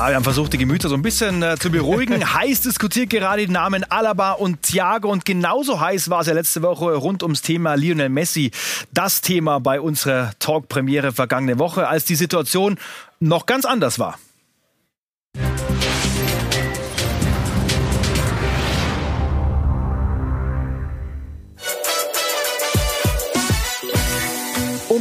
Na, 0.00 0.10
wir 0.10 0.14
haben 0.14 0.22
versucht, 0.22 0.52
die 0.52 0.58
Gemüter 0.58 0.88
so 0.88 0.94
ein 0.94 1.02
bisschen 1.02 1.42
äh, 1.42 1.56
zu 1.58 1.72
beruhigen. 1.72 2.32
heiß 2.34 2.60
diskutiert 2.60 3.10
gerade 3.10 3.44
die 3.44 3.52
Namen 3.52 3.82
Alaba 3.90 4.30
und 4.30 4.62
Thiago 4.62 5.10
und 5.10 5.24
genauso 5.24 5.80
heiß 5.80 6.08
war 6.08 6.20
es 6.20 6.28
ja 6.28 6.34
letzte 6.34 6.62
Woche 6.62 6.94
rund 6.94 7.24
ums 7.24 7.42
Thema 7.42 7.74
Lionel 7.74 8.08
Messi. 8.08 8.52
Das 8.92 9.22
Thema 9.22 9.58
bei 9.58 9.80
unserer 9.80 10.30
Talk-Premiere 10.38 11.10
vergangene 11.10 11.58
Woche, 11.58 11.88
als 11.88 12.04
die 12.04 12.14
Situation 12.14 12.78
noch 13.18 13.46
ganz 13.46 13.64
anders 13.64 13.98
war. 13.98 14.20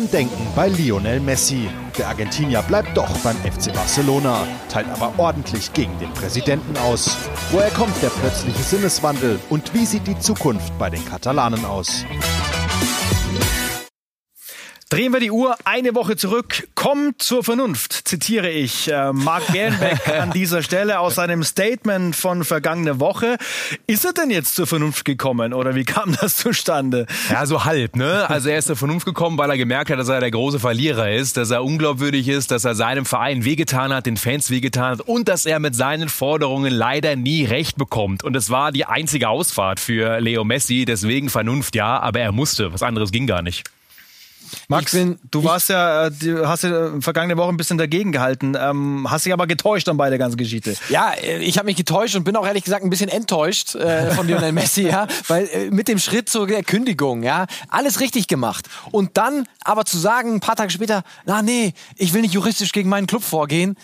Umdenken 0.07 0.47
bei 0.55 0.69
Lionel 0.69 1.19
Messi. 1.19 1.67
Der 1.97 2.07
Argentinier 2.07 2.61
bleibt 2.61 2.95
doch 2.95 3.09
beim 3.25 3.35
FC 3.35 3.73
Barcelona, 3.73 4.47
teilt 4.69 4.87
aber 4.87 5.11
ordentlich 5.17 5.73
gegen 5.73 5.99
den 5.99 6.13
Präsidenten 6.13 6.77
aus. 6.77 7.17
Woher 7.51 7.69
kommt 7.71 8.01
der 8.01 8.07
plötzliche 8.07 8.63
Sinneswandel 8.63 9.37
und 9.49 9.73
wie 9.73 9.85
sieht 9.85 10.07
die 10.07 10.17
Zukunft 10.17 10.71
bei 10.79 10.89
den 10.89 11.03
Katalanen 11.03 11.65
aus? 11.65 12.05
Drehen 14.89 15.11
wir 15.11 15.19
die 15.19 15.31
Uhr 15.31 15.57
eine 15.65 15.95
Woche 15.95 16.15
zurück. 16.15 16.65
Kommt 16.73 17.21
zur 17.21 17.43
Vernunft, 17.43 18.07
zitiere 18.07 18.49
ich 18.49 18.89
äh, 18.89 19.11
Marc 19.11 19.45
Bernbeck 19.51 20.07
an 20.21 20.31
dieser 20.31 20.63
Stelle 20.63 20.99
aus 20.99 21.15
seinem 21.15 21.43
Statement 21.43 22.15
von 22.15 22.45
vergangene 22.45 23.01
Woche. 23.01 23.37
Ist 23.85 24.05
er 24.05 24.13
denn 24.13 24.31
jetzt 24.31 24.55
zur 24.55 24.65
Vernunft 24.65 25.03
gekommen 25.03 25.53
oder 25.53 25.75
wie 25.75 25.83
kam 25.83 26.15
das 26.21 26.37
zustande? 26.37 27.05
Ja, 27.29 27.45
so 27.45 27.65
halb, 27.65 27.97
ne? 27.97 28.29
Also 28.29 28.47
er 28.47 28.59
ist 28.59 28.67
zur 28.67 28.77
Vernunft 28.77 29.05
gekommen, 29.05 29.37
weil 29.37 29.49
er 29.49 29.57
gemerkt 29.57 29.91
hat, 29.91 29.99
dass 29.99 30.07
er 30.07 30.21
der 30.21 30.31
große 30.31 30.57
Verlierer 30.57 31.11
ist, 31.11 31.35
dass 31.35 31.51
er 31.51 31.65
unglaubwürdig 31.65 32.29
ist, 32.29 32.51
dass 32.51 32.63
er 32.63 32.73
seinem 32.73 33.05
Verein 33.05 33.43
wehgetan 33.43 33.91
hat, 33.91 34.05
den 34.05 34.15
Fans 34.15 34.49
wehgetan 34.49 34.91
hat 34.91 35.01
und 35.01 35.27
dass 35.27 35.45
er 35.45 35.59
mit 35.59 35.75
seinen 35.75 36.07
Forderungen 36.07 36.71
leider 36.71 37.17
nie 37.17 37.43
recht 37.43 37.75
bekommt. 37.75 38.23
Und 38.23 38.37
es 38.37 38.49
war 38.49 38.71
die 38.71 38.85
einzige 38.85 39.27
Ausfahrt 39.27 39.81
für 39.81 40.21
Leo 40.21 40.45
Messi, 40.45 40.85
deswegen 40.85 41.29
Vernunft, 41.29 41.75
ja, 41.75 41.99
aber 41.99 42.21
er 42.21 42.31
musste. 42.31 42.71
Was 42.71 42.83
anderes 42.83 43.11
ging 43.11 43.27
gar 43.27 43.41
nicht. 43.41 43.65
Max, 44.67 44.91
bin- 44.91 45.19
du 45.31 45.43
warst 45.43 45.69
ja, 45.69 46.07
äh, 46.07 46.11
du 46.11 46.47
hast 46.47 46.63
ja 46.63 46.87
äh, 46.95 47.01
vergangene 47.01 47.37
Woche 47.37 47.49
ein 47.49 47.57
bisschen 47.57 47.77
dagegen 47.77 48.11
gehalten, 48.11 48.55
ähm, 48.59 49.07
hast 49.09 49.25
dich 49.25 49.33
aber 49.33 49.47
getäuscht 49.47 49.87
dann 49.87 49.97
bei 49.97 50.09
der 50.09 50.17
ganzen 50.19 50.37
Geschichte. 50.37 50.75
Ja, 50.89 51.11
äh, 51.13 51.39
ich 51.39 51.57
habe 51.57 51.65
mich 51.65 51.75
getäuscht 51.77 52.15
und 52.15 52.23
bin 52.23 52.35
auch 52.35 52.45
ehrlich 52.45 52.63
gesagt 52.63 52.83
ein 52.83 52.89
bisschen 52.89 53.09
enttäuscht 53.09 53.75
äh, 53.75 54.11
von 54.11 54.27
Lionel 54.27 54.51
Messi, 54.53 54.83
ja, 54.87 55.07
weil 55.27 55.47
äh, 55.51 55.69
mit 55.71 55.87
dem 55.87 55.99
Schritt 55.99 56.29
zur 56.29 56.47
Kündigung, 56.47 57.23
ja, 57.23 57.45
alles 57.69 57.99
richtig 57.99 58.27
gemacht. 58.27 58.67
Und 58.91 59.17
dann 59.17 59.47
aber 59.63 59.85
zu 59.85 59.97
sagen, 59.97 60.35
ein 60.35 60.39
paar 60.39 60.55
Tage 60.55 60.71
später, 60.71 61.03
na 61.25 61.41
nee, 61.41 61.73
ich 61.95 62.13
will 62.13 62.21
nicht 62.21 62.33
juristisch 62.33 62.71
gegen 62.71 62.89
meinen 62.89 63.07
Club 63.07 63.23
vorgehen, 63.23 63.75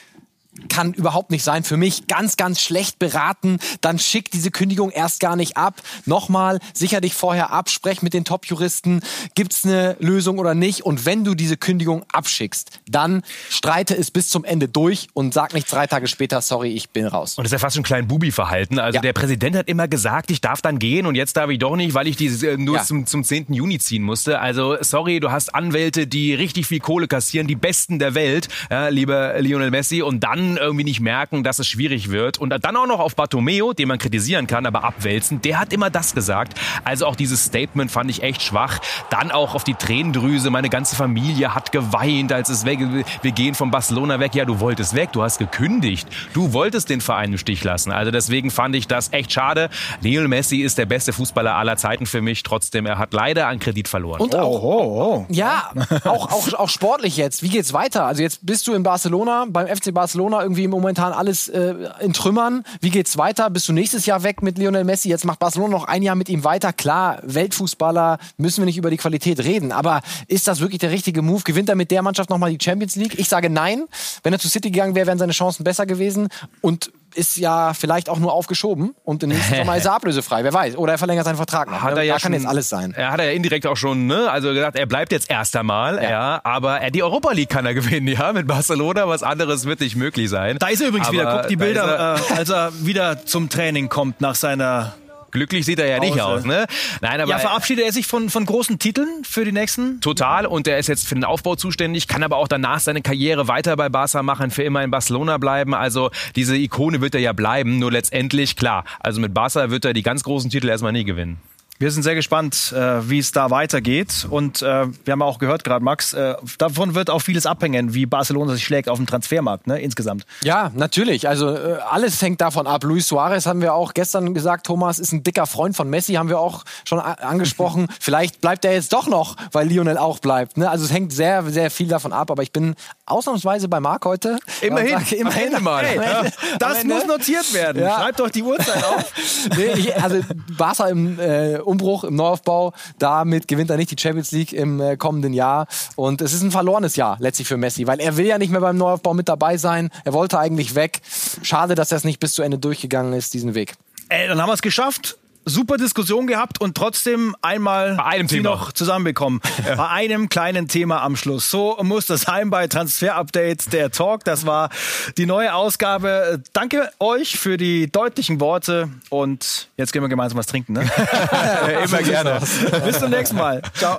kann 0.69 0.93
überhaupt 0.93 1.31
nicht 1.31 1.43
sein. 1.43 1.63
Für 1.63 1.77
mich 1.77 2.07
ganz, 2.07 2.37
ganz 2.37 2.61
schlecht 2.61 2.99
beraten. 2.99 3.57
Dann 3.81 3.97
schick 3.99 4.29
diese 4.31 4.51
Kündigung 4.51 4.91
erst 4.91 5.19
gar 5.19 5.35
nicht 5.35 5.57
ab. 5.57 5.81
Nochmal, 6.05 6.59
sicher 6.73 7.01
dich 7.01 7.13
vorher 7.13 7.51
ab, 7.51 7.69
sprech 7.69 8.01
mit 8.01 8.13
den 8.13 8.23
Top-Juristen. 8.23 9.01
Gibt's 9.35 9.65
eine 9.65 9.95
Lösung 9.99 10.37
oder 10.39 10.53
nicht? 10.53 10.81
Und 10.81 11.05
wenn 11.05 11.23
du 11.23 11.33
diese 11.35 11.57
Kündigung 11.57 12.03
abschickst, 12.11 12.79
dann 12.87 13.23
streite 13.49 13.95
es 13.95 14.11
bis 14.11 14.29
zum 14.29 14.43
Ende 14.45 14.67
durch 14.67 15.07
und 15.13 15.33
sag 15.33 15.53
nicht 15.53 15.71
drei 15.71 15.87
Tage 15.87 16.07
später, 16.07 16.41
sorry, 16.41 16.69
ich 16.69 16.89
bin 16.91 17.07
raus. 17.07 17.37
Und 17.37 17.43
das 17.45 17.49
ist 17.49 17.53
ja 17.53 17.59
fast 17.59 17.75
schon 17.75 17.81
ein 17.81 17.85
klein 17.85 18.07
Bubi-Verhalten. 18.07 18.77
Also 18.79 18.97
Ja. 18.97 19.01
der 19.01 19.13
Präsident 19.13 19.55
hat 19.55 19.67
immer 19.67 19.87
gesagt, 19.87 20.29
ich 20.31 20.39
darf 20.41 20.61
dann 20.61 20.77
gehen 20.79 21.05
und 21.07 21.15
jetzt 21.15 21.35
darf 21.35 21.49
ich 21.49 21.59
doch 21.59 21.75
nicht, 21.75 21.93
weil 21.93 22.07
ich 22.07 22.15
diese 22.15 22.51
äh, 22.51 22.57
nur 22.57 22.77
Ja. 22.77 22.83
zum, 22.83 23.05
zum 23.07 23.23
10. 23.23 23.53
Juni 23.53 23.79
ziehen 23.79 24.03
musste. 24.03 24.39
Also 24.39 24.77
sorry, 24.81 25.19
du 25.19 25.31
hast 25.31 25.53
Anwälte, 25.55 26.05
die 26.07 26.33
richtig 26.35 26.67
viel 26.67 26.79
Kohle 26.79 27.07
kassieren, 27.07 27.47
die 27.47 27.55
Besten 27.55 27.97
der 27.99 28.13
Welt, 28.15 28.49
ja, 28.69 28.89
lieber 28.89 29.39
Lionel 29.41 29.71
Messi, 29.71 30.01
und 30.01 30.19
dann 30.23 30.42
irgendwie 30.58 30.84
nicht 30.84 30.99
merken, 30.99 31.43
dass 31.43 31.60
es 31.60 31.67
schwierig 31.67 32.10
wird. 32.12 32.38
Und 32.38 32.49
dann 32.49 32.75
auch 32.75 32.88
noch 32.88 32.99
auf 32.99 33.15
Bartomeo, 33.15 33.73
den 33.73 33.88
man 33.88 33.97
kritisieren 33.97 34.47
kann, 34.47 34.65
aber 34.65 34.84
abwälzen, 34.84 35.41
der 35.41 35.60
hat 35.60 35.73
immer 35.73 35.89
das 35.89 36.13
gesagt. 36.13 36.60
Also 36.84 37.06
auch 37.06 37.15
dieses 37.15 37.45
Statement 37.45 37.91
fand 37.91 38.10
ich 38.10 38.23
echt 38.23 38.41
schwach. 38.41 38.79
Dann 39.10 39.32
auch 39.32 39.56
auf 39.56 39.63
die 39.63 39.73
Tränendrüse, 39.75 40.49
meine 40.49 40.69
ganze 40.69 40.95
Familie 40.95 41.56
hat 41.56 41.71
geweint, 41.71 42.32
als 42.32 42.49
es 42.49 42.65
weg, 42.65 42.79
wir 43.21 43.32
gehen 43.32 43.56
von 43.56 43.71
Barcelona 43.71 44.19
weg. 44.19 44.36
Ja, 44.36 44.45
du 44.45 44.60
wolltest 44.60 44.95
weg, 44.95 45.12
du 45.13 45.23
hast 45.23 45.38
gekündigt. 45.39 46.08
Du 46.34 46.53
wolltest 46.53 46.89
den 46.89 47.01
Verein 47.01 47.32
im 47.32 47.38
Stich 47.38 47.63
lassen. 47.63 47.91
Also 47.91 48.12
deswegen 48.12 48.51
fand 48.51 48.75
ich 48.75 48.88
das 48.88 49.12
echt 49.13 49.32
schade. 49.32 49.69
Lionel 50.01 50.27
Messi 50.27 50.62
ist 50.62 50.77
der 50.77 50.86
beste 50.86 51.13
Fußballer 51.13 51.56
aller 51.56 51.77
Zeiten 51.77 52.06
für 52.06 52.21
mich. 52.21 52.43
Trotzdem, 52.43 52.86
er 52.86 52.97
hat 52.97 53.13
leider 53.13 53.47
an 53.47 53.60
Kredit 53.60 53.88
verloren. 53.88 54.21
Und 54.21 54.36
auch, 54.36 54.63
Oh, 54.63 55.03
oh. 55.19 55.25
ja, 55.29 55.71
auch, 56.06 56.32
auch, 56.32 56.53
auch 56.53 56.69
sportlich 56.69 57.17
jetzt. 57.17 57.43
Wie 57.43 57.49
geht's 57.49 57.73
weiter? 57.73 58.06
Also 58.06 58.21
jetzt 58.21 58.45
bist 58.45 58.67
du 58.67 58.73
in 58.73 58.84
Barcelona, 58.84 59.45
beim 59.49 59.67
FC 59.67 59.93
Barcelona 59.93 60.33
irgendwie 60.41 60.67
momentan 60.67 61.13
alles 61.13 61.50
äh, 61.50 61.76
in 62.00 62.13
Trümmern. 62.13 62.63
Wie 62.82 62.89
geht's 62.89 63.17
weiter? 63.17 63.50
Bist 63.50 63.67
du 63.67 63.74
nächstes 63.74 64.06
Jahr 64.06 64.24
weg 64.24 64.41
mit 64.41 64.58
Lionel 64.58 64.84
Messi? 64.84 65.10
Jetzt 65.10 65.26
macht 65.26 65.39
Barcelona 65.39 65.72
noch 65.72 65.86
ein 65.86 66.02
Jahr 66.02 66.15
mit 66.15 66.30
ihm 66.30 66.43
weiter. 66.43 66.74
Klar, 66.74 67.19
Weltfußballer, 67.24 68.17
müssen 68.38 68.62
wir 68.62 68.65
nicht 68.65 68.78
über 68.78 68.89
die 68.89 68.98
Qualität 68.98 69.43
reden. 69.43 69.72
Aber 69.72 70.02
ist 70.28 70.48
das 70.48 70.60
wirklich 70.60 70.80
der 70.80 70.91
richtige 70.91 71.22
Move? 71.22 71.43
Gewinnt 71.43 71.69
er 71.69 71.76
mit 71.76 71.91
der 71.91 72.02
Mannschaft 72.02 72.30
nochmal 72.30 72.56
die 72.56 72.63
Champions 72.63 72.96
League? 72.96 73.19
Ich 73.19 73.30
sage 73.30 73.50
nein. 73.50 73.86
Wenn 74.24 74.34
er 74.34 74.39
zu 74.39 74.50
City 74.50 74.72
gegangen 74.72 74.96
wäre, 74.96 75.08
wären 75.08 75.19
seine 75.19 75.34
Chancen 75.34 75.63
besser 75.63 75.86
gewesen. 75.86 76.30
Und 76.62 76.91
ist 77.15 77.38
ja 77.38 77.73
vielleicht 77.73 78.10
auch 78.10 78.19
nur 78.19 78.34
aufgeschoben 78.34 78.95
und 79.04 79.23
im 79.23 79.30
nächsten 79.30 79.56
Sommer 79.58 79.78
ist 79.78 79.86
er 79.86 79.93
ablösefrei, 79.93 80.43
wer 80.43 80.54
weiß. 80.54 80.78
Oder 80.78 80.93
er 80.93 80.97
verlängert 80.97 81.26
seinen 81.26 81.36
Vertrag 81.36 81.69
noch. 81.69 81.82
Hat 81.82 81.91
er 81.91 81.95
da 81.95 82.02
ja 82.02 82.13
kann 82.13 82.21
schon, 82.21 82.34
jetzt 82.34 82.45
alles 82.45 82.69
sein. 82.69 82.93
Er 82.95 83.12
hat 83.12 83.19
er 83.19 83.26
ja 83.28 83.32
indirekt 83.32 83.65
auch 83.67 83.78
schon, 83.78 84.08
ne, 84.08 84.30
also 84.30 84.54
gesagt, 84.54 84.78
er 84.78 84.86
bleibt 84.86 85.12
jetzt 85.12 85.30
erst 85.30 85.56
einmal, 85.56 86.02
ja. 86.04 86.41
aber 86.43 86.80
er, 86.80 86.91
die 86.91 87.04
Europa 87.04 87.32
League 87.32 87.49
kann 87.49 87.65
er 87.65 87.73
gewinnen, 87.73 88.08
ja, 88.08 88.34
mit 88.34 88.47
Barcelona, 88.47 89.08
was 89.08 89.23
anderes 89.23 89.65
wird 89.65 89.80
nicht 89.80 89.95
möglich 89.95 90.30
sein. 90.30 90.58
Da 90.60 90.67
ist 90.67 90.82
er 90.82 90.89
übrigens 90.89 91.08
Aber 91.08 91.17
wieder. 91.17 91.38
Guckt 91.38 91.49
die 91.52 91.56
da 91.58 91.65
ist 91.65 91.76
er- 91.78 91.84
Bilder, 91.86 92.15
äh, 92.32 92.38
als 92.38 92.49
er 92.49 92.71
wieder 92.86 93.26
zum 93.26 93.49
Training 93.49 93.89
kommt 93.89 94.21
nach 94.21 94.36
seiner. 94.36 94.95
Glücklich 95.34 95.65
sieht 95.65 95.80
er 95.80 95.88
ja 95.88 96.00
nicht 96.00 96.22
aus, 96.22 96.46
ne? 96.46 96.67
Nein, 97.02 97.19
aber 97.19 97.30
Ja, 97.30 97.39
verabschiedet 97.39 97.86
er 97.86 97.91
sich 97.91 98.06
von, 98.06 98.30
von 98.30 98.46
großen 98.46 98.78
Titeln 98.78 99.24
für 99.24 99.43
die 99.43 99.52
nächsten? 99.52 100.00
Total 100.00 100.46
und 100.46 100.67
er 100.67 100.78
ist 100.78 100.88
jetzt 100.88 101.08
für 101.08 101.15
den 101.15 101.24
Aufbau 101.24 101.56
zuständig, 101.56 102.08
kann 102.08 102.22
aber 102.22 102.38
auch 102.38 102.48
danach 102.48 102.80
seine 102.80 103.02
Karriere 103.02 103.48
weiter 103.48 103.76
bei 103.76 103.89
Barca 103.89 104.22
machen, 104.22 104.52
für 104.52 104.62
immer 104.62 104.84
in 104.84 104.91
Barcelona 104.91 105.39
bleiben. 105.39 105.74
Also 105.74 106.12
diese 106.36 106.56
Ikone 106.56 107.02
wird 107.02 107.15
er 107.15 107.22
ja 107.22 107.34
bleiben, 107.34 107.80
nur 107.80 107.91
letztendlich 107.91 108.56
klar. 108.56 108.86
Also 109.00 109.19
mit 109.19 109.34
Barca 109.34 109.72
wird 109.72 109.86
er 109.86 109.93
die 109.93 110.04
ganz 110.04 110.24
großen 110.24 110.52
Titel 110.52 110.69
erstmal 110.69 110.91
nie 110.91 111.04
gewinnen. 111.04 111.39
Wir 111.84 111.91
sind 111.91 112.04
sehr 112.04 112.15
gespannt, 112.15 112.72
äh, 112.74 113.10
wie 113.10 113.19
es 113.19 113.34
da 113.34 113.50
weitergeht. 113.50 114.26
Und 114.30 114.62
äh, 114.62 114.88
wir 115.04 115.12
haben 115.12 115.22
auch 115.22 115.38
gehört 115.38 115.65
gerade, 115.65 115.84
Max, 115.84 116.13
äh, 116.13 116.36
davon 116.58 116.96
wird 116.96 117.10
auch 117.10 117.19
vieles 117.19 117.46
abhängen, 117.46 117.93
wie 117.93 118.06
Barcelona 118.06 118.54
sich 118.54 118.63
schlägt 118.63 118.88
auf 118.88 119.00
dem 119.00 119.06
Transfermarkt, 119.06 119.67
ne, 119.67 119.82
insgesamt. 119.82 120.26
Ja, 120.43 120.72
natürlich. 120.74 121.28
Also 121.28 121.54
äh, 121.54 121.80
alles 121.89 122.22
hängt 122.22 122.39
davon 122.39 122.67
ab. 122.67 122.86
Luis 122.86 123.10
Suarez 123.10 123.48
haben 123.48 123.60
wir 123.60 123.74
auch 123.74 123.93
gestern 123.93 124.34
gesagt, 124.34 124.65
Thomas 124.65 124.98
ist 124.98 125.12
ein 125.12 125.24
dicker 125.24 125.46
Freund 125.46 125.76
von 125.76 125.89
Messi, 125.89 126.13
haben 126.13 126.30
wir 126.30 126.39
auch 126.39 126.63
schon 126.86 127.02
angesprochen. 127.02 127.88
Vielleicht 128.00 128.39
bleibt 128.39 128.63
er 128.63 128.72
jetzt 128.72 128.93
doch 128.93 129.10
noch, 129.10 129.36
weil 129.52 129.67
Lionel 129.67 129.98
auch 129.98 130.19
bleibt. 130.19 130.56
Ne? 130.56 130.69
Also 130.69 130.86
es 130.86 130.93
hängt 130.93 131.12
sehr, 131.12 131.43
sehr 131.50 131.69
viel 131.69 131.89
davon 131.89 132.13
ab. 132.13 132.32
Aber 132.32 132.43
ich 132.43 132.54
bin 132.54 132.76
ausnahmsweise 133.05 133.67
bei 133.67 133.79
Marc 133.79 134.05
heute. 134.05 134.37
Immerhin. 134.61 134.99
Sag, 134.99 135.11
immerhin 135.11 135.63
mal. 135.63 135.85
Hey, 135.85 136.31
das 136.59 136.79
Ende. 136.79 136.95
muss 136.95 137.05
notiert 137.05 137.53
werden. 137.53 137.81
Ja. 137.81 137.99
Schreibt 137.99 138.19
doch 138.19 138.29
die 138.29 138.43
Uhrzeit 138.43 138.83
auf. 138.83 139.11
nee, 139.57 139.71
ich, 139.75 139.95
also 140.01 140.21
Barca 140.57 140.87
im 140.87 141.19
äh, 141.19 141.57
Umbruch, 141.57 142.03
im 142.03 142.15
Neuaufbau, 142.15 142.73
damit 142.99 143.47
gewinnt 143.47 143.69
er 143.69 143.77
nicht 143.77 143.91
die 143.91 144.01
Champions 144.01 144.31
League 144.31 144.53
im 144.53 144.79
äh, 144.79 144.97
kommenden 144.97 145.33
Jahr. 145.33 145.67
Und 145.95 146.21
es 146.21 146.33
ist 146.33 146.41
ein 146.41 146.51
verlorenes 146.51 146.95
Jahr 146.95 147.17
letztlich 147.19 147.47
für 147.47 147.57
Messi, 147.57 147.87
weil 147.87 147.99
er 147.99 148.17
will 148.17 148.25
ja 148.25 148.37
nicht 148.37 148.51
mehr 148.51 148.61
beim 148.61 148.77
Neuaufbau 148.77 149.13
mit 149.13 149.27
dabei 149.27 149.57
sein. 149.57 149.89
Er 150.05 150.13
wollte 150.13 150.39
eigentlich 150.39 150.75
weg. 150.75 151.01
Schade, 151.41 151.75
dass 151.75 151.91
er 151.91 151.97
es 151.97 152.03
nicht 152.03 152.19
bis 152.19 152.33
zu 152.33 152.41
Ende 152.41 152.57
durchgegangen 152.57 153.13
ist, 153.13 153.33
diesen 153.33 153.55
Weg. 153.55 153.73
Ey, 154.09 154.27
dann 154.27 154.41
haben 154.41 154.49
wir 154.49 154.53
es 154.53 154.61
geschafft. 154.61 155.17
Super 155.45 155.77
Diskussion 155.77 156.27
gehabt 156.27 156.62
und 156.62 156.75
trotzdem 156.75 157.36
einmal 157.41 157.95
Bei 157.95 158.06
einem 158.06 158.27
sie 158.27 158.38
Thema. 158.38 158.49
noch 158.51 158.71
zusammenbekommen. 158.71 159.41
Bei 159.77 159.89
einem 159.89 160.29
kleinen 160.29 160.67
Thema 160.67 161.01
am 161.01 161.15
Schluss. 161.15 161.49
So 161.49 161.77
muss 161.82 162.06
das 162.06 162.21
sein 162.21 162.49
bei 162.49 162.67
Transfer 162.67 163.15
Updates 163.15 163.65
der 163.67 163.91
Talk. 163.91 164.23
Das 164.23 164.45
war 164.45 164.69
die 165.17 165.25
neue 165.25 165.53
Ausgabe. 165.53 166.41
Danke 166.53 166.89
euch 166.99 167.38
für 167.38 167.58
die 167.58 167.91
deutlichen 167.91 168.39
Worte 168.39 168.89
und 169.10 169.67
jetzt 169.77 169.91
gehen 169.93 170.01
wir 170.01 170.10
gemeinsam 170.10 170.38
was 170.38 170.47
trinken. 170.47 170.73
Ne? 170.73 170.82
Immer 171.84 171.97
gerne. 172.03 172.39
Bis 172.86 172.99
zum 172.99 173.10
nächsten 173.10 173.36
Mal. 173.38 173.62
Ciao. 173.75 173.97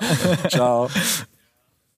Ciao. 0.48 0.90